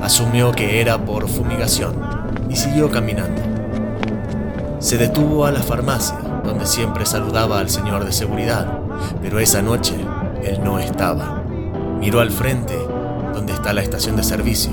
Asumió 0.00 0.52
que 0.52 0.80
era 0.80 1.04
por 1.04 1.28
fumigación 1.28 1.94
y 2.48 2.56
siguió 2.56 2.90
caminando. 2.90 3.42
Se 4.78 4.96
detuvo 4.96 5.44
a 5.44 5.52
la 5.52 5.60
farmacia, 5.60 6.16
donde 6.44 6.64
siempre 6.64 7.04
saludaba 7.04 7.58
al 7.58 7.68
señor 7.68 8.06
de 8.06 8.12
seguridad, 8.12 8.66
pero 9.20 9.38
esa 9.38 9.60
noche 9.60 9.96
él 10.42 10.64
no 10.64 10.78
estaba. 10.78 11.42
Miró 11.98 12.20
al 12.20 12.30
frente, 12.30 12.78
donde 13.34 13.52
está 13.52 13.74
la 13.74 13.82
estación 13.82 14.16
de 14.16 14.24
servicio, 14.24 14.72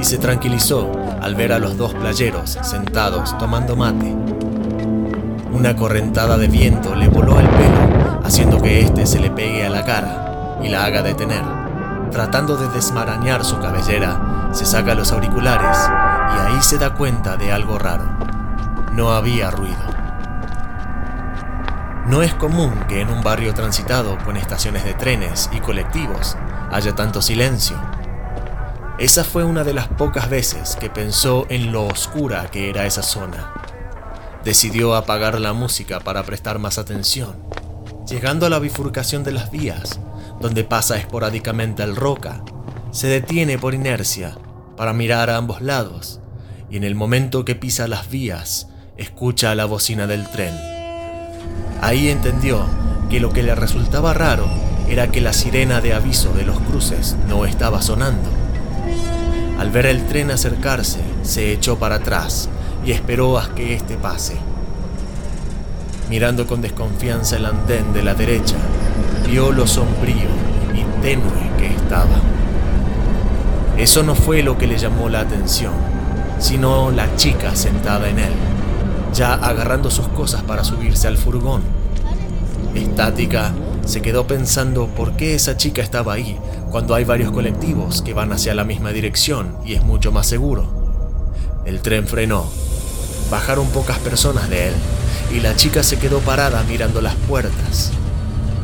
y 0.00 0.04
se 0.04 0.16
tranquilizó 0.16 0.90
al 1.20 1.34
ver 1.34 1.52
a 1.52 1.58
los 1.58 1.76
dos 1.76 1.92
playeros 1.92 2.58
sentados 2.62 3.36
tomando 3.36 3.76
mate. 3.76 4.16
Una 5.52 5.76
correntada 5.76 6.38
de 6.38 6.48
viento 6.48 6.94
le 6.94 7.08
voló 7.08 7.38
el 7.38 7.48
pelo, 7.48 8.20
haciendo 8.24 8.62
que 8.62 8.80
éste 8.80 9.04
se 9.04 9.20
le 9.20 9.30
pegue 9.30 9.66
a 9.66 9.70
la 9.70 9.84
cara 9.84 10.58
y 10.62 10.68
la 10.68 10.84
haga 10.84 11.02
detener. 11.02 11.44
Tratando 12.10 12.56
de 12.56 12.68
desmarañar 12.70 13.44
su 13.44 13.58
cabellera, 13.60 14.48
se 14.52 14.64
saca 14.64 14.94
los 14.94 15.12
auriculares 15.12 15.76
y 16.34 16.46
ahí 16.46 16.62
se 16.62 16.78
da 16.78 16.94
cuenta 16.94 17.36
de 17.36 17.52
algo 17.52 17.78
raro. 17.78 18.04
No 18.92 19.12
había 19.12 19.50
ruido. 19.50 19.76
No 22.06 22.22
es 22.22 22.34
común 22.34 22.72
que 22.88 23.02
en 23.02 23.10
un 23.10 23.22
barrio 23.22 23.52
transitado 23.52 24.16
con 24.24 24.36
estaciones 24.36 24.84
de 24.84 24.94
trenes 24.94 25.50
y 25.52 25.60
colectivos 25.60 26.36
haya 26.72 26.94
tanto 26.94 27.20
silencio. 27.20 27.76
Esa 29.00 29.24
fue 29.24 29.44
una 29.44 29.64
de 29.64 29.72
las 29.72 29.88
pocas 29.88 30.28
veces 30.28 30.76
que 30.76 30.90
pensó 30.90 31.46
en 31.48 31.72
lo 31.72 31.86
oscura 31.86 32.50
que 32.50 32.68
era 32.68 32.84
esa 32.84 33.02
zona. 33.02 33.50
Decidió 34.44 34.94
apagar 34.94 35.40
la 35.40 35.54
música 35.54 36.00
para 36.00 36.22
prestar 36.24 36.58
más 36.58 36.76
atención. 36.76 37.34
Llegando 38.06 38.44
a 38.44 38.50
la 38.50 38.58
bifurcación 38.58 39.24
de 39.24 39.32
las 39.32 39.50
vías, 39.50 40.00
donde 40.38 40.64
pasa 40.64 40.98
esporádicamente 40.98 41.82
el 41.82 41.96
roca, 41.96 42.44
se 42.90 43.06
detiene 43.06 43.56
por 43.56 43.72
inercia 43.72 44.36
para 44.76 44.92
mirar 44.92 45.30
a 45.30 45.38
ambos 45.38 45.62
lados 45.62 46.20
y 46.68 46.76
en 46.76 46.84
el 46.84 46.94
momento 46.94 47.46
que 47.46 47.54
pisa 47.54 47.88
las 47.88 48.10
vías, 48.10 48.68
escucha 48.98 49.54
la 49.54 49.64
bocina 49.64 50.06
del 50.06 50.28
tren. 50.28 50.54
Ahí 51.80 52.10
entendió 52.10 52.66
que 53.08 53.18
lo 53.18 53.32
que 53.32 53.42
le 53.42 53.54
resultaba 53.54 54.12
raro 54.12 54.46
era 54.90 55.10
que 55.10 55.22
la 55.22 55.32
sirena 55.32 55.80
de 55.80 55.94
aviso 55.94 56.34
de 56.34 56.44
los 56.44 56.60
cruces 56.60 57.16
no 57.28 57.46
estaba 57.46 57.80
sonando. 57.80 58.28
Al 59.60 59.70
ver 59.70 59.84
el 59.84 60.06
tren 60.06 60.30
acercarse, 60.30 61.00
se 61.22 61.52
echó 61.52 61.78
para 61.78 61.96
atrás 61.96 62.48
y 62.82 62.92
esperó 62.92 63.38
a 63.38 63.54
que 63.54 63.74
éste 63.74 63.98
pase. 63.98 64.38
Mirando 66.08 66.46
con 66.46 66.62
desconfianza 66.62 67.36
el 67.36 67.44
andén 67.44 67.92
de 67.92 68.02
la 68.02 68.14
derecha, 68.14 68.56
vio 69.28 69.52
lo 69.52 69.66
sombrío 69.66 70.30
y 70.72 71.02
tenue 71.02 71.50
que 71.58 71.66
estaba. 71.66 72.22
Eso 73.76 74.02
no 74.02 74.14
fue 74.14 74.42
lo 74.42 74.56
que 74.56 74.66
le 74.66 74.78
llamó 74.78 75.10
la 75.10 75.20
atención, 75.20 75.74
sino 76.38 76.90
la 76.90 77.14
chica 77.16 77.54
sentada 77.54 78.08
en 78.08 78.18
él, 78.18 78.32
ya 79.12 79.34
agarrando 79.34 79.90
sus 79.90 80.08
cosas 80.08 80.42
para 80.42 80.64
subirse 80.64 81.06
al 81.06 81.18
furgón. 81.18 81.60
Estática, 82.74 83.52
se 83.84 84.00
quedó 84.00 84.26
pensando 84.26 84.86
por 84.86 85.16
qué 85.16 85.34
esa 85.34 85.58
chica 85.58 85.82
estaba 85.82 86.14
ahí 86.14 86.38
cuando 86.70 86.94
hay 86.94 87.04
varios 87.04 87.32
colectivos 87.32 88.02
que 88.02 88.14
van 88.14 88.32
hacia 88.32 88.54
la 88.54 88.64
misma 88.64 88.90
dirección 88.90 89.56
y 89.64 89.74
es 89.74 89.82
mucho 89.82 90.12
más 90.12 90.26
seguro. 90.26 90.68
El 91.64 91.80
tren 91.80 92.06
frenó. 92.06 92.48
Bajaron 93.30 93.68
pocas 93.68 93.98
personas 93.98 94.48
de 94.48 94.68
él 94.68 94.74
y 95.34 95.40
la 95.40 95.56
chica 95.56 95.82
se 95.82 95.98
quedó 95.98 96.20
parada 96.20 96.62
mirando 96.64 97.00
las 97.00 97.14
puertas. 97.14 97.90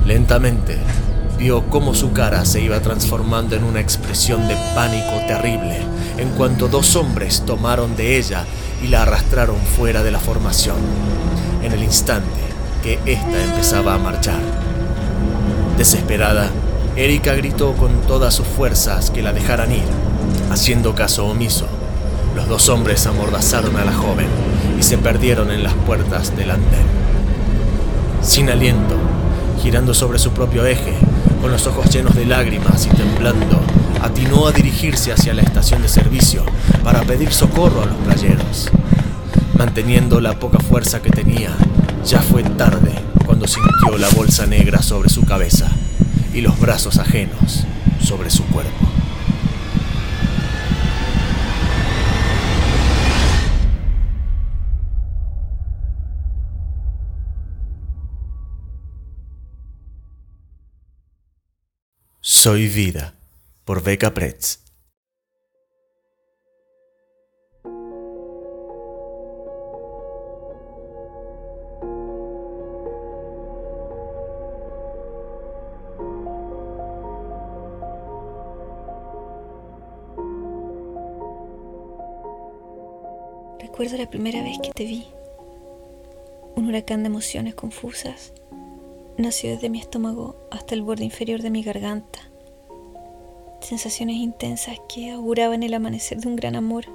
Lentamente 0.06 0.78
vio 1.38 1.68
cómo 1.68 1.94
su 1.94 2.12
cara 2.12 2.44
se 2.44 2.60
iba 2.60 2.80
transformando 2.80 3.56
en 3.56 3.64
una 3.64 3.80
expresión 3.80 4.48
de 4.48 4.56
pánico 4.74 5.12
terrible 5.26 5.80
en 6.18 6.30
cuanto 6.30 6.68
dos 6.68 6.96
hombres 6.96 7.42
tomaron 7.44 7.96
de 7.96 8.16
ella 8.16 8.44
y 8.82 8.88
la 8.88 9.02
arrastraron 9.02 9.58
fuera 9.76 10.02
de 10.02 10.10
la 10.10 10.18
formación, 10.18 10.76
en 11.62 11.72
el 11.72 11.82
instante 11.82 12.40
que 12.82 12.98
ésta 13.04 13.42
empezaba 13.42 13.94
a 13.94 13.98
marchar. 13.98 14.40
Desesperada, 15.76 16.50
Erika 16.96 17.34
gritó 17.34 17.74
con 17.74 18.00
todas 18.06 18.34
sus 18.34 18.46
fuerzas 18.46 19.10
que 19.10 19.20
la 19.20 19.34
dejaran 19.34 19.70
ir. 19.70 19.84
Haciendo 20.50 20.94
caso 20.94 21.26
omiso, 21.26 21.66
los 22.34 22.48
dos 22.48 22.70
hombres 22.70 23.06
amordazaron 23.06 23.76
a 23.76 23.84
la 23.84 23.92
joven 23.92 24.28
y 24.80 24.82
se 24.82 24.96
perdieron 24.96 25.50
en 25.50 25.62
las 25.62 25.74
puertas 25.74 26.34
del 26.34 26.52
andén. 26.52 26.86
Sin 28.22 28.48
aliento, 28.48 28.96
girando 29.62 29.92
sobre 29.92 30.18
su 30.18 30.30
propio 30.30 30.64
eje, 30.64 30.94
con 31.42 31.50
los 31.50 31.66
ojos 31.66 31.90
llenos 31.90 32.14
de 32.14 32.24
lágrimas 32.24 32.86
y 32.86 32.88
temblando, 32.88 33.60
atinó 34.00 34.46
a 34.46 34.52
dirigirse 34.52 35.12
hacia 35.12 35.34
la 35.34 35.42
estación 35.42 35.82
de 35.82 35.88
servicio 35.88 36.44
para 36.82 37.02
pedir 37.02 37.30
socorro 37.30 37.82
a 37.82 37.86
los 37.86 37.96
playeros. 38.06 38.70
Manteniendo 39.58 40.18
la 40.22 40.38
poca 40.38 40.60
fuerza 40.60 41.02
que 41.02 41.10
tenía, 41.10 41.50
ya 42.06 42.22
fue 42.22 42.42
tarde 42.42 42.94
cuando 43.26 43.46
sintió 43.46 43.98
la 43.98 44.08
bolsa 44.16 44.46
negra 44.46 44.80
sobre 44.80 45.10
su 45.10 45.26
cabeza 45.26 45.75
y 46.36 46.42
los 46.42 46.60
brazos 46.60 46.98
ajenos 46.98 47.64
sobre 47.98 48.28
su 48.28 48.44
cuerpo. 48.48 48.70
Soy 62.20 62.68
Vida, 62.68 63.14
por 63.64 63.82
Beca 63.82 64.12
Pretz. 64.12 64.65
Recuerdo 83.76 83.98
la 83.98 84.08
primera 84.08 84.42
vez 84.42 84.58
que 84.62 84.70
te 84.70 84.86
vi. 84.86 85.04
Un 86.54 86.66
huracán 86.66 87.02
de 87.02 87.08
emociones 87.08 87.54
confusas 87.54 88.32
nació 89.18 89.50
desde 89.50 89.68
mi 89.68 89.78
estómago 89.78 90.34
hasta 90.50 90.74
el 90.74 90.80
borde 90.80 91.04
inferior 91.04 91.42
de 91.42 91.50
mi 91.50 91.62
garganta. 91.62 92.20
Sensaciones 93.60 94.16
intensas 94.16 94.78
que 94.88 95.10
auguraban 95.10 95.62
el 95.62 95.74
amanecer 95.74 96.16
de 96.22 96.28
un 96.28 96.36
gran 96.36 96.56
amor. 96.56 96.86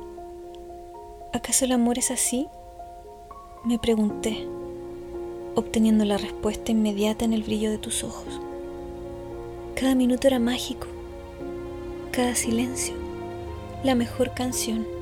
¿Acaso 1.34 1.66
el 1.66 1.74
amor 1.74 2.00
es 2.00 2.10
así? 2.10 2.48
Me 3.64 3.78
pregunté, 3.78 4.48
obteniendo 5.54 6.04
la 6.04 6.18
respuesta 6.18 6.72
inmediata 6.72 7.26
en 7.26 7.34
el 7.34 7.44
brillo 7.44 7.70
de 7.70 7.78
tus 7.78 8.04
ojos. 8.04 8.42
Cada 9.76 9.94
minuto 9.94 10.26
era 10.26 10.40
mágico, 10.40 10.88
cada 12.12 12.34
silencio 12.34 12.96
la 13.84 13.94
mejor 13.94 14.34
canción. 14.34 15.01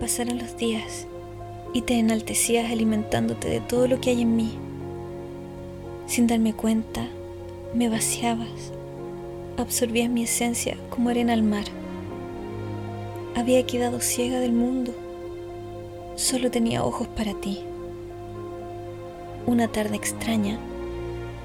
Pasaron 0.00 0.38
los 0.38 0.56
días 0.56 1.06
y 1.72 1.82
te 1.82 1.98
enaltecías 1.98 2.70
alimentándote 2.70 3.48
de 3.48 3.60
todo 3.60 3.88
lo 3.88 4.00
que 4.00 4.10
hay 4.10 4.22
en 4.22 4.36
mí. 4.36 4.52
Sin 6.06 6.26
darme 6.26 6.54
cuenta, 6.54 7.08
me 7.74 7.88
vaciabas, 7.88 8.72
absorbías 9.56 10.08
mi 10.08 10.22
esencia 10.22 10.76
como 10.88 11.10
arena 11.10 11.32
al 11.32 11.42
mar. 11.42 11.64
Había 13.34 13.66
quedado 13.66 14.00
ciega 14.00 14.40
del 14.40 14.52
mundo, 14.52 14.94
solo 16.16 16.50
tenía 16.50 16.84
ojos 16.84 17.08
para 17.08 17.34
ti. 17.34 17.60
Una 19.46 19.68
tarde 19.68 19.96
extraña, 19.96 20.58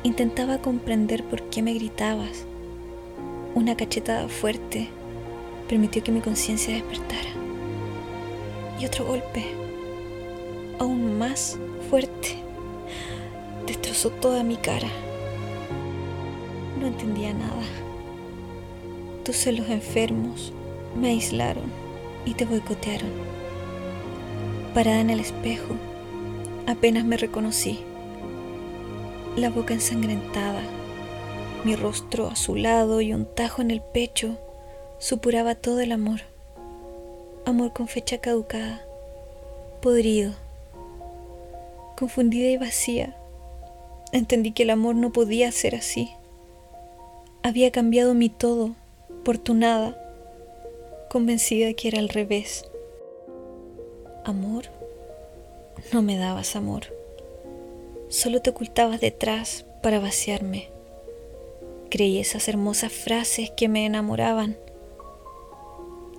intentaba 0.04 0.60
comprender 0.60 1.24
por 1.24 1.42
qué 1.44 1.62
me 1.62 1.74
gritabas. 1.74 2.46
Una 3.56 3.76
cachetada 3.76 4.28
fuerte 4.28 4.90
permitió 5.68 6.04
que 6.04 6.12
mi 6.12 6.22
conciencia 6.22 6.74
despertara. 6.74 7.43
Y 8.80 8.86
otro 8.86 9.06
golpe, 9.06 9.46
aún 10.80 11.18
más 11.18 11.58
fuerte, 11.90 12.36
destrozó 13.66 14.10
toda 14.10 14.44
mi 14.44 14.58
cara. 14.58 14.90
No 16.80 16.88
entendía 16.88 17.34
nada. 17.34 17.64
Tus 19.24 19.38
celos 19.38 19.70
enfermos 19.70 20.52
me 21.00 21.10
aislaron 21.10 21.72
y 22.26 22.34
te 22.34 22.46
boicotearon. 22.46 23.10
Parada 24.74 25.00
en 25.00 25.10
el 25.10 25.20
espejo, 25.20 25.76
apenas 26.68 27.06
me 27.06 27.16
reconocí. 27.16 27.80
La 29.38 29.50
boca 29.50 29.74
ensangrentada, 29.74 30.62
mi 31.64 31.76
rostro 31.76 32.28
azulado 32.28 33.02
y 33.02 33.14
un 33.14 33.26
tajo 33.26 33.62
en 33.62 33.72
el 33.72 33.82
pecho 33.82 34.38
supuraba 35.00 35.56
todo 35.56 35.80
el 35.80 35.92
amor. 35.92 36.33
Amor 37.46 37.74
con 37.74 37.90
fecha 37.90 38.20
caducada, 38.20 38.86
podrido. 39.82 40.32
Confundida 41.98 42.48
y 42.48 42.56
vacía, 42.56 43.18
entendí 44.14 44.54
que 44.54 44.64
el 44.64 44.70
amor 44.70 44.96
no 44.96 45.12
podía 45.12 45.52
ser 45.52 45.76
así. 45.76 46.10
Había 47.42 47.70
cambiado 47.70 48.14
mi 48.14 48.30
todo 48.30 48.76
por 49.26 49.38
tu 49.38 49.56
nada, 49.56 50.00
convencida 51.10 51.74
que 51.74 51.90
era 51.90 52.00
al 52.00 52.08
revés. 52.08 52.64
Amor, 54.24 54.68
no 55.92 56.02
me 56.02 56.18
dabas 56.18 56.56
amor. 56.56 56.96
Solo 58.08 58.42
te 58.42 58.52
ocultabas 58.52 59.02
detrás 59.02 59.66
para 59.82 60.00
vaciarme. 60.00 60.70
Creí 61.90 62.20
esas 62.20 62.48
hermosas 62.48 62.94
frases 62.94 63.52
que 63.52 63.68
me 63.68 63.86
enamoraban 63.86 64.56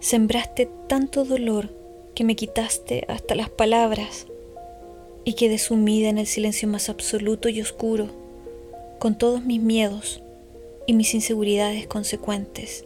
Sembraste 0.05 0.69
tanto 0.87 1.25
dolor 1.25 1.71
que 2.15 2.25
me 2.25 2.37
quitaste 2.37 3.07
hasta 3.09 3.35
las 3.35 3.49
palabras 3.49 4.27
y 5.25 5.33
quedé 5.33 5.57
sumida 5.57 6.11
en 6.11 6.19
el 6.19 6.27
silencio 6.27 6.69
más 6.69 6.91
absoluto 6.91 7.49
y 7.49 7.63
oscuro, 7.63 8.09
con 8.99 9.17
todos 9.17 9.47
mis 9.47 9.63
miedos 9.63 10.23
y 10.87 10.93
mis 10.93 11.15
inseguridades 11.15 11.87
consecuentes. 11.87 12.85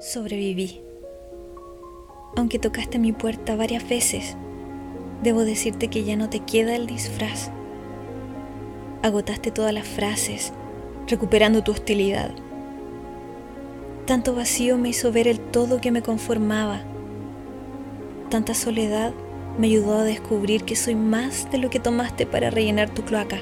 Sobreviví. 0.00 0.80
Aunque 2.34 2.58
tocaste 2.58 2.98
mi 2.98 3.12
puerta 3.12 3.54
varias 3.54 3.88
veces, 3.88 4.36
debo 5.22 5.44
decirte 5.44 5.86
que 5.90 6.02
ya 6.02 6.16
no 6.16 6.28
te 6.28 6.40
queda 6.40 6.74
el 6.74 6.88
disfraz. 6.88 7.52
Agotaste 9.02 9.52
todas 9.52 9.72
las 9.72 9.86
frases, 9.86 10.52
recuperando 11.06 11.62
tu 11.62 11.70
hostilidad. 11.70 12.34
Tanto 14.10 14.34
vacío 14.34 14.76
me 14.76 14.88
hizo 14.88 15.12
ver 15.12 15.28
el 15.28 15.38
todo 15.38 15.80
que 15.80 15.92
me 15.92 16.02
conformaba. 16.02 16.80
Tanta 18.28 18.54
soledad 18.54 19.12
me 19.56 19.68
ayudó 19.68 19.98
a 19.98 20.02
descubrir 20.02 20.64
que 20.64 20.74
soy 20.74 20.96
más 20.96 21.48
de 21.52 21.58
lo 21.58 21.70
que 21.70 21.78
tomaste 21.78 22.26
para 22.26 22.50
rellenar 22.50 22.90
tu 22.90 23.04
cloaca. 23.04 23.38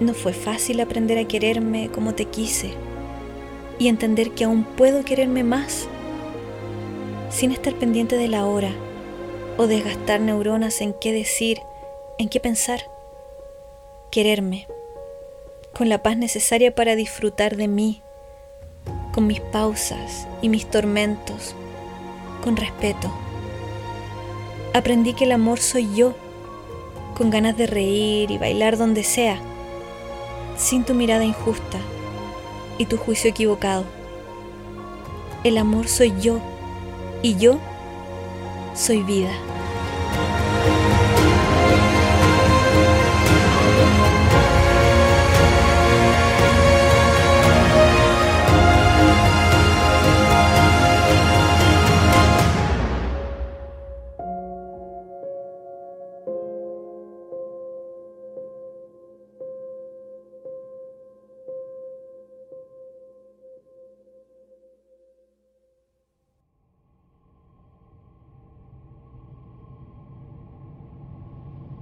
No 0.00 0.14
fue 0.14 0.32
fácil 0.32 0.80
aprender 0.80 1.18
a 1.18 1.28
quererme 1.28 1.90
como 1.90 2.14
te 2.14 2.24
quise 2.24 2.70
y 3.78 3.88
entender 3.88 4.30
que 4.30 4.44
aún 4.44 4.64
puedo 4.64 5.04
quererme 5.04 5.44
más 5.44 5.86
sin 7.28 7.52
estar 7.52 7.74
pendiente 7.74 8.16
de 8.16 8.28
la 8.28 8.46
hora 8.46 8.70
o 9.58 9.66
desgastar 9.66 10.22
neuronas 10.22 10.80
en 10.80 10.94
qué 10.94 11.12
decir, 11.12 11.60
en 12.16 12.30
qué 12.30 12.40
pensar. 12.40 12.80
Quererme, 14.10 14.66
con 15.76 15.90
la 15.90 16.02
paz 16.02 16.16
necesaria 16.16 16.74
para 16.74 16.96
disfrutar 16.96 17.56
de 17.56 17.68
mí 17.68 18.02
con 19.18 19.26
mis 19.26 19.40
pausas 19.40 20.28
y 20.42 20.48
mis 20.48 20.66
tormentos, 20.66 21.56
con 22.44 22.56
respeto. 22.56 23.10
Aprendí 24.74 25.12
que 25.12 25.24
el 25.24 25.32
amor 25.32 25.58
soy 25.58 25.92
yo, 25.92 26.14
con 27.16 27.28
ganas 27.28 27.56
de 27.56 27.66
reír 27.66 28.30
y 28.30 28.38
bailar 28.38 28.78
donde 28.78 29.02
sea, 29.02 29.40
sin 30.56 30.84
tu 30.84 30.94
mirada 30.94 31.24
injusta 31.24 31.78
y 32.78 32.86
tu 32.86 32.96
juicio 32.96 33.28
equivocado. 33.28 33.86
El 35.42 35.58
amor 35.58 35.88
soy 35.88 36.14
yo 36.20 36.38
y 37.20 37.34
yo 37.34 37.58
soy 38.76 39.02
vida. 39.02 39.32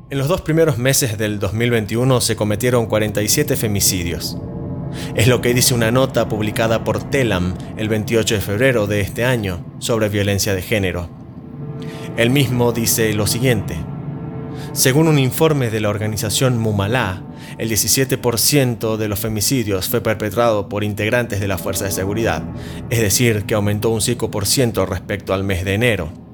En 0.08 0.18
los 0.18 0.28
dos 0.28 0.40
primeros 0.40 0.78
meses 0.78 1.18
del 1.18 1.40
2021 1.40 2.20
se 2.20 2.36
cometieron 2.36 2.86
47 2.86 3.56
femicidios. 3.56 4.38
Es 5.16 5.26
lo 5.26 5.40
que 5.40 5.52
dice 5.52 5.74
una 5.74 5.90
nota 5.90 6.28
publicada 6.28 6.84
por 6.84 7.02
Telam 7.10 7.54
el 7.76 7.88
28 7.88 8.36
de 8.36 8.40
febrero 8.40 8.86
de 8.86 9.00
este 9.00 9.24
año 9.24 9.66
sobre 9.80 10.08
violencia 10.08 10.54
de 10.54 10.62
género. 10.62 11.08
El 12.16 12.30
mismo 12.30 12.70
dice 12.70 13.12
lo 13.14 13.26
siguiente. 13.26 13.76
Según 14.72 15.08
un 15.08 15.18
informe 15.18 15.70
de 15.70 15.80
la 15.80 15.88
organización 15.88 16.56
Mumalá, 16.56 17.24
el 17.58 17.68
17% 17.68 18.96
de 18.98 19.08
los 19.08 19.18
femicidios 19.18 19.88
fue 19.88 20.02
perpetrado 20.02 20.68
por 20.68 20.84
integrantes 20.84 21.40
de 21.40 21.48
la 21.48 21.58
fuerza 21.58 21.84
de 21.84 21.90
seguridad, 21.90 22.44
es 22.90 23.00
decir, 23.00 23.44
que 23.44 23.54
aumentó 23.54 23.90
un 23.90 24.00
5% 24.00 24.86
respecto 24.86 25.34
al 25.34 25.42
mes 25.42 25.64
de 25.64 25.74
enero. 25.74 26.25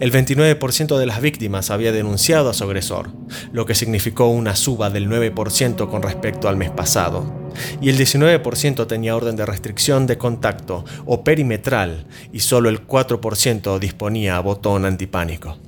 El 0.00 0.10
29% 0.10 0.98
de 0.98 1.06
las 1.06 1.20
víctimas 1.20 1.70
había 1.70 1.92
denunciado 1.92 2.50
a 2.50 2.54
su 2.54 2.64
agresor, 2.64 3.10
lo 3.52 3.64
que 3.64 3.74
significó 3.74 4.28
una 4.28 4.56
suba 4.56 4.90
del 4.90 5.08
9% 5.08 5.88
con 5.88 6.02
respecto 6.02 6.48
al 6.48 6.56
mes 6.56 6.70
pasado. 6.70 7.32
Y 7.80 7.90
el 7.90 7.98
19% 7.98 8.86
tenía 8.86 9.14
orden 9.14 9.36
de 9.36 9.46
restricción 9.46 10.06
de 10.06 10.18
contacto 10.18 10.84
o 11.06 11.22
perimetral 11.22 12.06
y 12.32 12.40
solo 12.40 12.68
el 12.68 12.86
4% 12.86 13.78
disponía 13.78 14.36
a 14.36 14.40
botón 14.40 14.84
antipánico. 14.84 15.58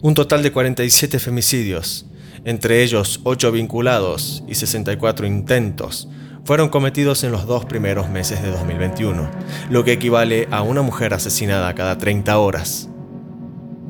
Un 0.00 0.14
total 0.14 0.42
de 0.42 0.50
47 0.50 1.18
femicidios, 1.18 2.06
entre 2.44 2.82
ellos 2.82 3.20
8 3.24 3.52
vinculados 3.52 4.42
y 4.48 4.54
64 4.54 5.26
intentos, 5.26 6.08
fueron 6.44 6.70
cometidos 6.70 7.22
en 7.22 7.30
los 7.30 7.46
dos 7.46 7.66
primeros 7.66 8.08
meses 8.08 8.42
de 8.42 8.50
2021, 8.50 9.30
lo 9.70 9.84
que 9.84 9.92
equivale 9.92 10.48
a 10.50 10.62
una 10.62 10.82
mujer 10.82 11.14
asesinada 11.14 11.74
cada 11.74 11.98
30 11.98 12.36
horas. 12.38 12.88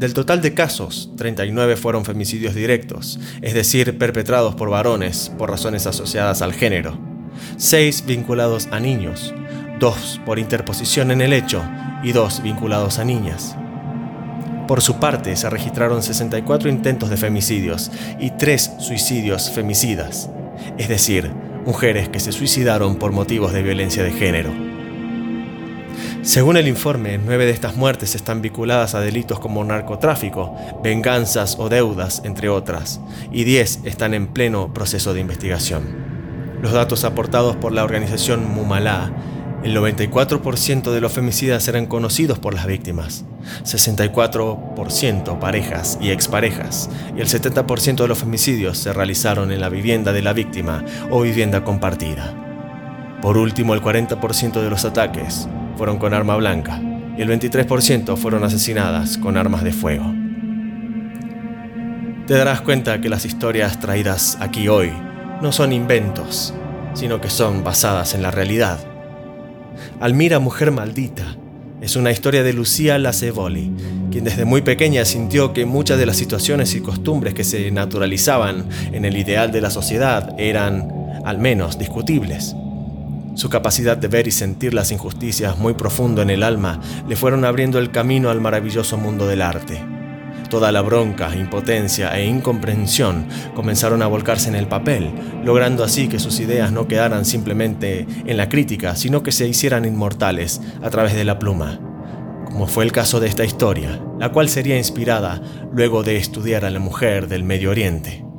Del 0.02 0.14
total 0.14 0.42
de 0.42 0.52
casos, 0.52 1.10
39 1.16 1.76
fueron 1.76 2.04
femicidios 2.04 2.56
directos, 2.56 3.20
es 3.40 3.54
decir, 3.54 3.98
perpetrados 3.98 4.56
por 4.56 4.68
varones 4.68 5.30
por 5.38 5.48
razones 5.48 5.86
asociadas 5.86 6.42
al 6.42 6.54
género, 6.54 6.98
6 7.56 8.06
vinculados 8.06 8.66
a 8.72 8.80
niños, 8.80 9.32
2 9.78 10.22
por 10.26 10.40
interposición 10.40 11.12
en 11.12 11.20
el 11.20 11.32
hecho 11.32 11.62
y 12.02 12.10
2 12.10 12.42
vinculados 12.42 12.98
a 12.98 13.04
niñas. 13.04 13.54
Por 14.66 14.82
su 14.82 14.98
parte, 14.98 15.36
se 15.36 15.48
registraron 15.48 16.02
64 16.02 16.68
intentos 16.68 17.08
de 17.08 17.16
femicidios 17.16 17.92
y 18.18 18.30
3 18.30 18.72
suicidios 18.80 19.52
femicidas, 19.52 20.28
es 20.78 20.88
decir, 20.88 21.30
mujeres 21.64 22.08
que 22.08 22.18
se 22.18 22.32
suicidaron 22.32 22.96
por 22.96 23.12
motivos 23.12 23.52
de 23.52 23.62
violencia 23.62 24.02
de 24.02 24.10
género. 24.10 24.71
Según 26.22 26.56
el 26.56 26.68
informe, 26.68 27.18
nueve 27.18 27.46
de 27.46 27.50
estas 27.50 27.74
muertes 27.74 28.14
están 28.14 28.42
vinculadas 28.42 28.94
a 28.94 29.00
delitos 29.00 29.40
como 29.40 29.64
narcotráfico, 29.64 30.56
venganzas 30.80 31.56
o 31.58 31.68
deudas, 31.68 32.22
entre 32.24 32.48
otras, 32.48 33.00
y 33.32 33.42
diez 33.42 33.80
están 33.82 34.14
en 34.14 34.28
pleno 34.28 34.72
proceso 34.72 35.14
de 35.14 35.20
investigación. 35.20 36.12
los 36.62 36.70
datos 36.70 37.02
aportados 37.02 37.56
por 37.56 37.72
la 37.72 37.82
organización 37.82 38.48
Mumalá, 38.48 39.10
el 39.64 39.76
94% 39.76 40.92
de 40.92 41.00
los 41.00 41.10
femicidas 41.10 41.66
eran 41.66 41.86
conocidos 41.86 42.38
por 42.38 42.54
las 42.54 42.66
víctimas, 42.66 43.24
64% 43.64 45.40
parejas 45.40 45.98
y 46.00 46.10
exparejas, 46.10 46.88
y 47.16 47.20
el 47.20 47.26
70% 47.26 47.96
de 47.96 48.08
los 48.08 48.18
femicidios 48.18 48.78
se 48.78 48.92
realizaron 48.92 49.50
en 49.50 49.60
la 49.60 49.68
vivienda 49.68 50.12
de 50.12 50.22
la 50.22 50.32
víctima 50.32 50.84
o 51.10 51.22
vivienda 51.22 51.64
compartida. 51.64 52.32
Por 53.20 53.38
último, 53.38 53.74
el 53.74 53.82
40% 53.82 54.62
de 54.62 54.70
los 54.70 54.84
ataques 54.84 55.48
fueron 55.82 55.98
con 55.98 56.14
arma 56.14 56.36
blanca 56.36 56.80
y 57.18 57.22
el 57.22 57.28
23% 57.28 58.16
fueron 58.16 58.44
asesinadas 58.44 59.18
con 59.18 59.36
armas 59.36 59.64
de 59.64 59.72
fuego. 59.72 60.14
Te 62.28 62.34
darás 62.34 62.60
cuenta 62.60 63.00
que 63.00 63.08
las 63.08 63.24
historias 63.24 63.80
traídas 63.80 64.38
aquí 64.40 64.68
hoy 64.68 64.92
no 65.40 65.50
son 65.50 65.72
inventos, 65.72 66.54
sino 66.94 67.20
que 67.20 67.28
son 67.28 67.64
basadas 67.64 68.14
en 68.14 68.22
la 68.22 68.30
realidad 68.30 68.78
Almira 69.98 70.38
Mujer 70.38 70.70
Maldita 70.70 71.36
es 71.80 71.96
una 71.96 72.12
historia 72.12 72.44
de 72.44 72.52
Lucía 72.52 72.96
Lacevoli, 72.96 73.72
quien 74.12 74.22
desde 74.22 74.44
muy 74.44 74.62
pequeña 74.62 75.04
sintió 75.04 75.52
que 75.52 75.66
muchas 75.66 75.98
de 75.98 76.06
las 76.06 76.16
situaciones 76.16 76.76
y 76.76 76.80
costumbres 76.80 77.34
que 77.34 77.42
se 77.42 77.72
naturalizaban 77.72 78.68
en 78.92 79.04
el 79.04 79.16
ideal 79.16 79.50
de 79.50 79.60
la 79.60 79.70
sociedad 79.70 80.32
eran, 80.38 80.92
al 81.24 81.38
menos, 81.38 81.76
discutibles. 81.76 82.54
Su 83.34 83.48
capacidad 83.48 83.96
de 83.96 84.08
ver 84.08 84.28
y 84.28 84.30
sentir 84.30 84.74
las 84.74 84.92
injusticias 84.92 85.58
muy 85.58 85.72
profundo 85.72 86.20
en 86.20 86.28
el 86.28 86.42
alma 86.42 86.80
le 87.08 87.16
fueron 87.16 87.44
abriendo 87.44 87.78
el 87.78 87.90
camino 87.90 88.28
al 88.28 88.40
maravilloso 88.40 88.98
mundo 88.98 89.26
del 89.26 89.40
arte. 89.40 89.82
Toda 90.50 90.70
la 90.70 90.82
bronca, 90.82 91.34
impotencia 91.34 92.14
e 92.18 92.26
incomprensión 92.26 93.26
comenzaron 93.54 94.02
a 94.02 94.06
volcarse 94.06 94.50
en 94.50 94.54
el 94.54 94.66
papel, 94.66 95.10
logrando 95.44 95.82
así 95.82 96.08
que 96.08 96.18
sus 96.18 96.40
ideas 96.40 96.72
no 96.72 96.86
quedaran 96.86 97.24
simplemente 97.24 98.06
en 98.26 98.36
la 98.36 98.50
crítica, 98.50 98.94
sino 98.94 99.22
que 99.22 99.32
se 99.32 99.48
hicieran 99.48 99.86
inmortales 99.86 100.60
a 100.82 100.90
través 100.90 101.14
de 101.14 101.24
la 101.24 101.38
pluma, 101.38 101.80
como 102.44 102.66
fue 102.66 102.84
el 102.84 102.92
caso 102.92 103.18
de 103.18 103.28
esta 103.28 103.46
historia, 103.46 103.98
la 104.20 104.30
cual 104.30 104.50
sería 104.50 104.76
inspirada 104.76 105.40
luego 105.72 106.02
de 106.02 106.16
estudiar 106.16 106.66
a 106.66 106.70
la 106.70 106.80
mujer 106.80 107.28
del 107.28 107.44
Medio 107.44 107.70
Oriente. 107.70 108.31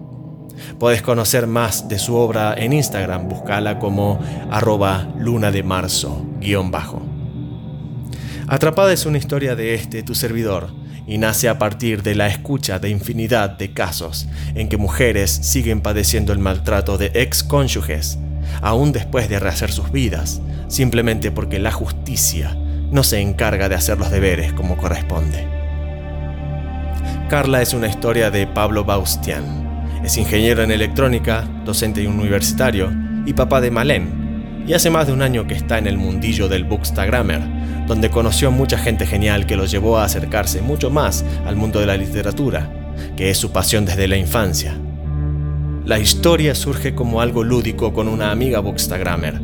Puedes 0.80 1.02
conocer 1.02 1.48
más 1.48 1.88
de 1.90 2.00
su 2.00 2.16
obra 2.16 2.54
en 2.58 2.74
Instagram, 2.74 3.28
búscala 3.28 3.80
como 3.80 4.20
arroba 4.52 5.08
luna 5.18 5.52
de 5.52 5.64
marzo, 5.64 6.26
guion 6.40 6.72
bajo. 6.72 7.02
Atrapada 8.48 8.92
es 8.94 9.06
una 9.06 9.18
historia 9.18 9.56
de 9.56 9.74
este, 9.74 10.04
tu 10.04 10.16
servidor, 10.16 10.70
y 11.08 11.18
nace 11.18 11.50
a 11.50 11.58
partir 11.58 12.04
de 12.04 12.16
la 12.16 12.28
escucha 12.28 12.80
de 12.80 12.90
infinidad 12.90 13.52
de 13.52 13.74
casos 13.74 14.28
en 14.56 14.70
que 14.70 14.78
mujeres 14.78 15.32
siguen 15.32 15.82
padeciendo 15.82 16.34
el 16.34 16.40
maltrato 16.40 16.98
de 16.98 17.12
ex 17.14 17.44
cónyuges, 17.44 18.18
aún 18.62 18.92
después 18.92 19.30
de 19.30 19.40
rehacer 19.40 19.72
sus 19.72 19.92
vidas, 19.92 20.42
simplemente 20.68 21.32
porque 21.32 21.60
la 21.60 21.72
justicia 21.72 22.56
no 22.92 23.04
se 23.04 23.20
encarga 23.20 23.70
de 23.70 23.76
hacer 23.76 23.98
los 23.98 24.12
deberes 24.12 24.54
como 24.54 24.78
corresponde. 24.78 25.48
Carla 27.30 27.62
es 27.62 27.74
una 27.74 27.88
historia 27.88 28.30
de 28.30 28.46
Pablo 28.46 28.84
Baustian. 28.84 29.73
Es 30.04 30.18
ingeniero 30.18 30.62
en 30.64 30.72
electrónica, 30.72 31.48
docente 31.64 32.06
universitario 32.06 32.92
y 33.26 33.32
papá 33.32 33.62
de 33.62 33.72
Malén, 33.72 34.66
y 34.68 34.74
hace 34.74 34.90
más 34.90 35.08
de 35.08 35.14
un 35.14 35.22
año 35.22 35.48
que 35.48 35.54
está 35.54 35.78
en 35.78 35.88
el 35.88 35.98
mundillo 35.98 36.50
del 36.50 36.66
bookstagrammer, 36.66 37.42
donde 37.88 38.10
conoció 38.10 38.52
mucha 38.52 38.78
gente 38.78 39.06
genial 39.06 39.46
que 39.46 39.56
lo 39.56 39.64
llevó 39.64 39.98
a 39.98 40.04
acercarse 40.04 40.62
mucho 40.62 40.90
más 40.90 41.24
al 41.46 41.56
mundo 41.56 41.80
de 41.80 41.86
la 41.86 41.96
literatura, 41.96 42.70
que 43.16 43.30
es 43.30 43.38
su 43.38 43.54
pasión 43.54 43.86
desde 43.86 44.10
la 44.10 44.18
infancia. 44.18 44.78
La 45.86 46.00
historia 46.00 46.54
surge 46.54 46.94
como 46.94 47.22
algo 47.22 47.46
lúdico 47.46 47.94
con 47.94 48.10
una 48.10 48.30
amiga 48.30 48.60
bookstagrammer. 48.60 49.40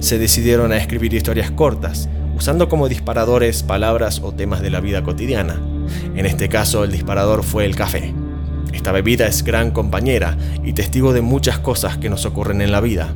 Se 0.00 0.18
decidieron 0.18 0.72
a 0.72 0.76
escribir 0.76 1.14
historias 1.14 1.50
cortas, 1.50 2.10
usando 2.36 2.68
como 2.68 2.90
disparadores 2.90 3.62
palabras 3.62 4.20
o 4.22 4.32
temas 4.32 4.60
de 4.60 4.68
la 4.68 4.80
vida 4.80 5.02
cotidiana. 5.02 5.58
En 6.14 6.26
este 6.26 6.50
caso, 6.50 6.84
el 6.84 6.92
disparador 6.92 7.42
fue 7.44 7.64
el 7.64 7.76
café. 7.76 8.12
Esta 8.72 8.92
bebida 8.92 9.26
es 9.26 9.44
gran 9.44 9.70
compañera 9.70 10.36
y 10.64 10.72
testigo 10.72 11.12
de 11.12 11.20
muchas 11.20 11.58
cosas 11.58 11.98
que 11.98 12.10
nos 12.10 12.24
ocurren 12.24 12.62
en 12.62 12.72
la 12.72 12.80
vida. 12.80 13.12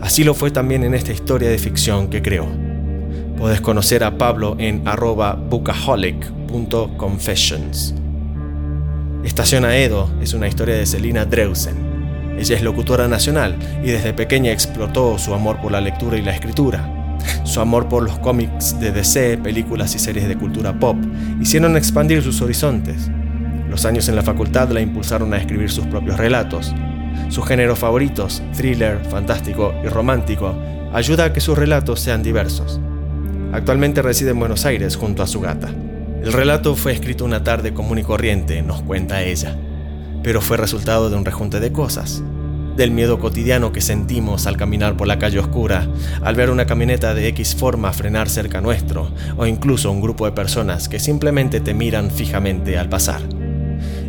Así 0.00 0.24
lo 0.24 0.34
fue 0.34 0.50
también 0.50 0.82
en 0.84 0.94
esta 0.94 1.12
historia 1.12 1.48
de 1.48 1.58
ficción 1.58 2.08
que 2.08 2.22
creó. 2.22 2.46
Puedes 3.36 3.60
conocer 3.60 4.04
a 4.04 4.16
Pablo 4.16 4.56
en 4.58 4.86
arroba 4.86 5.34
bookaholic.confessions. 5.34 7.94
Estación 9.24 9.64
Aedo 9.64 10.08
es 10.20 10.34
una 10.34 10.48
historia 10.48 10.74
de 10.76 10.86
Selina 10.86 11.24
Dreusen. 11.24 12.36
Ella 12.38 12.56
es 12.56 12.62
locutora 12.62 13.08
nacional 13.08 13.56
y 13.82 13.90
desde 13.90 14.12
pequeña 14.12 14.52
explotó 14.52 15.18
su 15.18 15.34
amor 15.34 15.60
por 15.60 15.72
la 15.72 15.80
lectura 15.80 16.16
y 16.18 16.22
la 16.22 16.34
escritura. 16.34 17.16
Su 17.44 17.60
amor 17.60 17.88
por 17.88 18.02
los 18.02 18.18
cómics 18.18 18.78
de 18.80 18.92
DC, 18.92 19.38
películas 19.38 19.94
y 19.94 19.98
series 19.98 20.28
de 20.28 20.36
cultura 20.36 20.78
pop 20.78 20.98
hicieron 21.40 21.74
expandir 21.76 22.22
sus 22.22 22.42
horizontes. 22.42 23.10
Los 23.74 23.86
años 23.86 24.08
en 24.08 24.14
la 24.14 24.22
facultad 24.22 24.68
la 24.68 24.80
impulsaron 24.80 25.34
a 25.34 25.36
escribir 25.36 25.68
sus 25.68 25.84
propios 25.86 26.16
relatos. 26.16 26.72
Sus 27.28 27.44
géneros 27.44 27.76
favoritos, 27.76 28.40
thriller, 28.56 29.04
fantástico 29.04 29.74
y 29.82 29.88
romántico, 29.88 30.54
ayuda 30.92 31.24
a 31.24 31.32
que 31.32 31.40
sus 31.40 31.58
relatos 31.58 31.98
sean 31.98 32.22
diversos. 32.22 32.80
Actualmente 33.52 34.00
reside 34.00 34.30
en 34.30 34.38
Buenos 34.38 34.64
Aires 34.64 34.94
junto 34.94 35.24
a 35.24 35.26
su 35.26 35.40
gata. 35.40 35.70
El 36.22 36.32
relato 36.32 36.76
fue 36.76 36.92
escrito 36.92 37.24
una 37.24 37.42
tarde 37.42 37.74
común 37.74 37.98
y 37.98 38.04
corriente, 38.04 38.62
nos 38.62 38.80
cuenta 38.82 39.24
ella, 39.24 39.56
pero 40.22 40.40
fue 40.40 40.56
resultado 40.56 41.10
de 41.10 41.16
un 41.16 41.24
rejunte 41.24 41.58
de 41.58 41.72
cosas. 41.72 42.22
Del 42.76 42.92
miedo 42.92 43.18
cotidiano 43.18 43.72
que 43.72 43.80
sentimos 43.80 44.46
al 44.46 44.56
caminar 44.56 44.96
por 44.96 45.08
la 45.08 45.18
calle 45.18 45.40
oscura, 45.40 45.88
al 46.22 46.36
ver 46.36 46.50
una 46.50 46.66
camioneta 46.66 47.12
de 47.12 47.26
X 47.26 47.56
forma 47.56 47.92
frenar 47.92 48.28
cerca 48.28 48.60
nuestro, 48.60 49.10
o 49.36 49.46
incluso 49.46 49.90
un 49.90 50.00
grupo 50.00 50.26
de 50.26 50.32
personas 50.32 50.88
que 50.88 51.00
simplemente 51.00 51.58
te 51.58 51.74
miran 51.74 52.12
fijamente 52.12 52.78
al 52.78 52.88
pasar. 52.88 53.20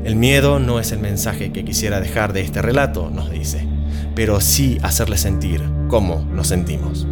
El 0.06 0.16
miedo 0.18 0.60
no 0.60 0.80
es 0.80 0.92
el 0.92 1.00
mensaje 1.00 1.52
que 1.52 1.66
quisiera 1.66 2.00
dejar 2.00 2.32
de 2.32 2.42
este 2.42 2.62
relato, 2.62 3.10
nos 3.10 3.32
dice, 3.32 3.68
pero 4.14 4.40
sí 4.40 4.78
hacerle 4.84 5.18
sentir 5.18 5.64
cómo 5.88 6.24
nos 6.32 6.50
sentimos. 6.50 7.08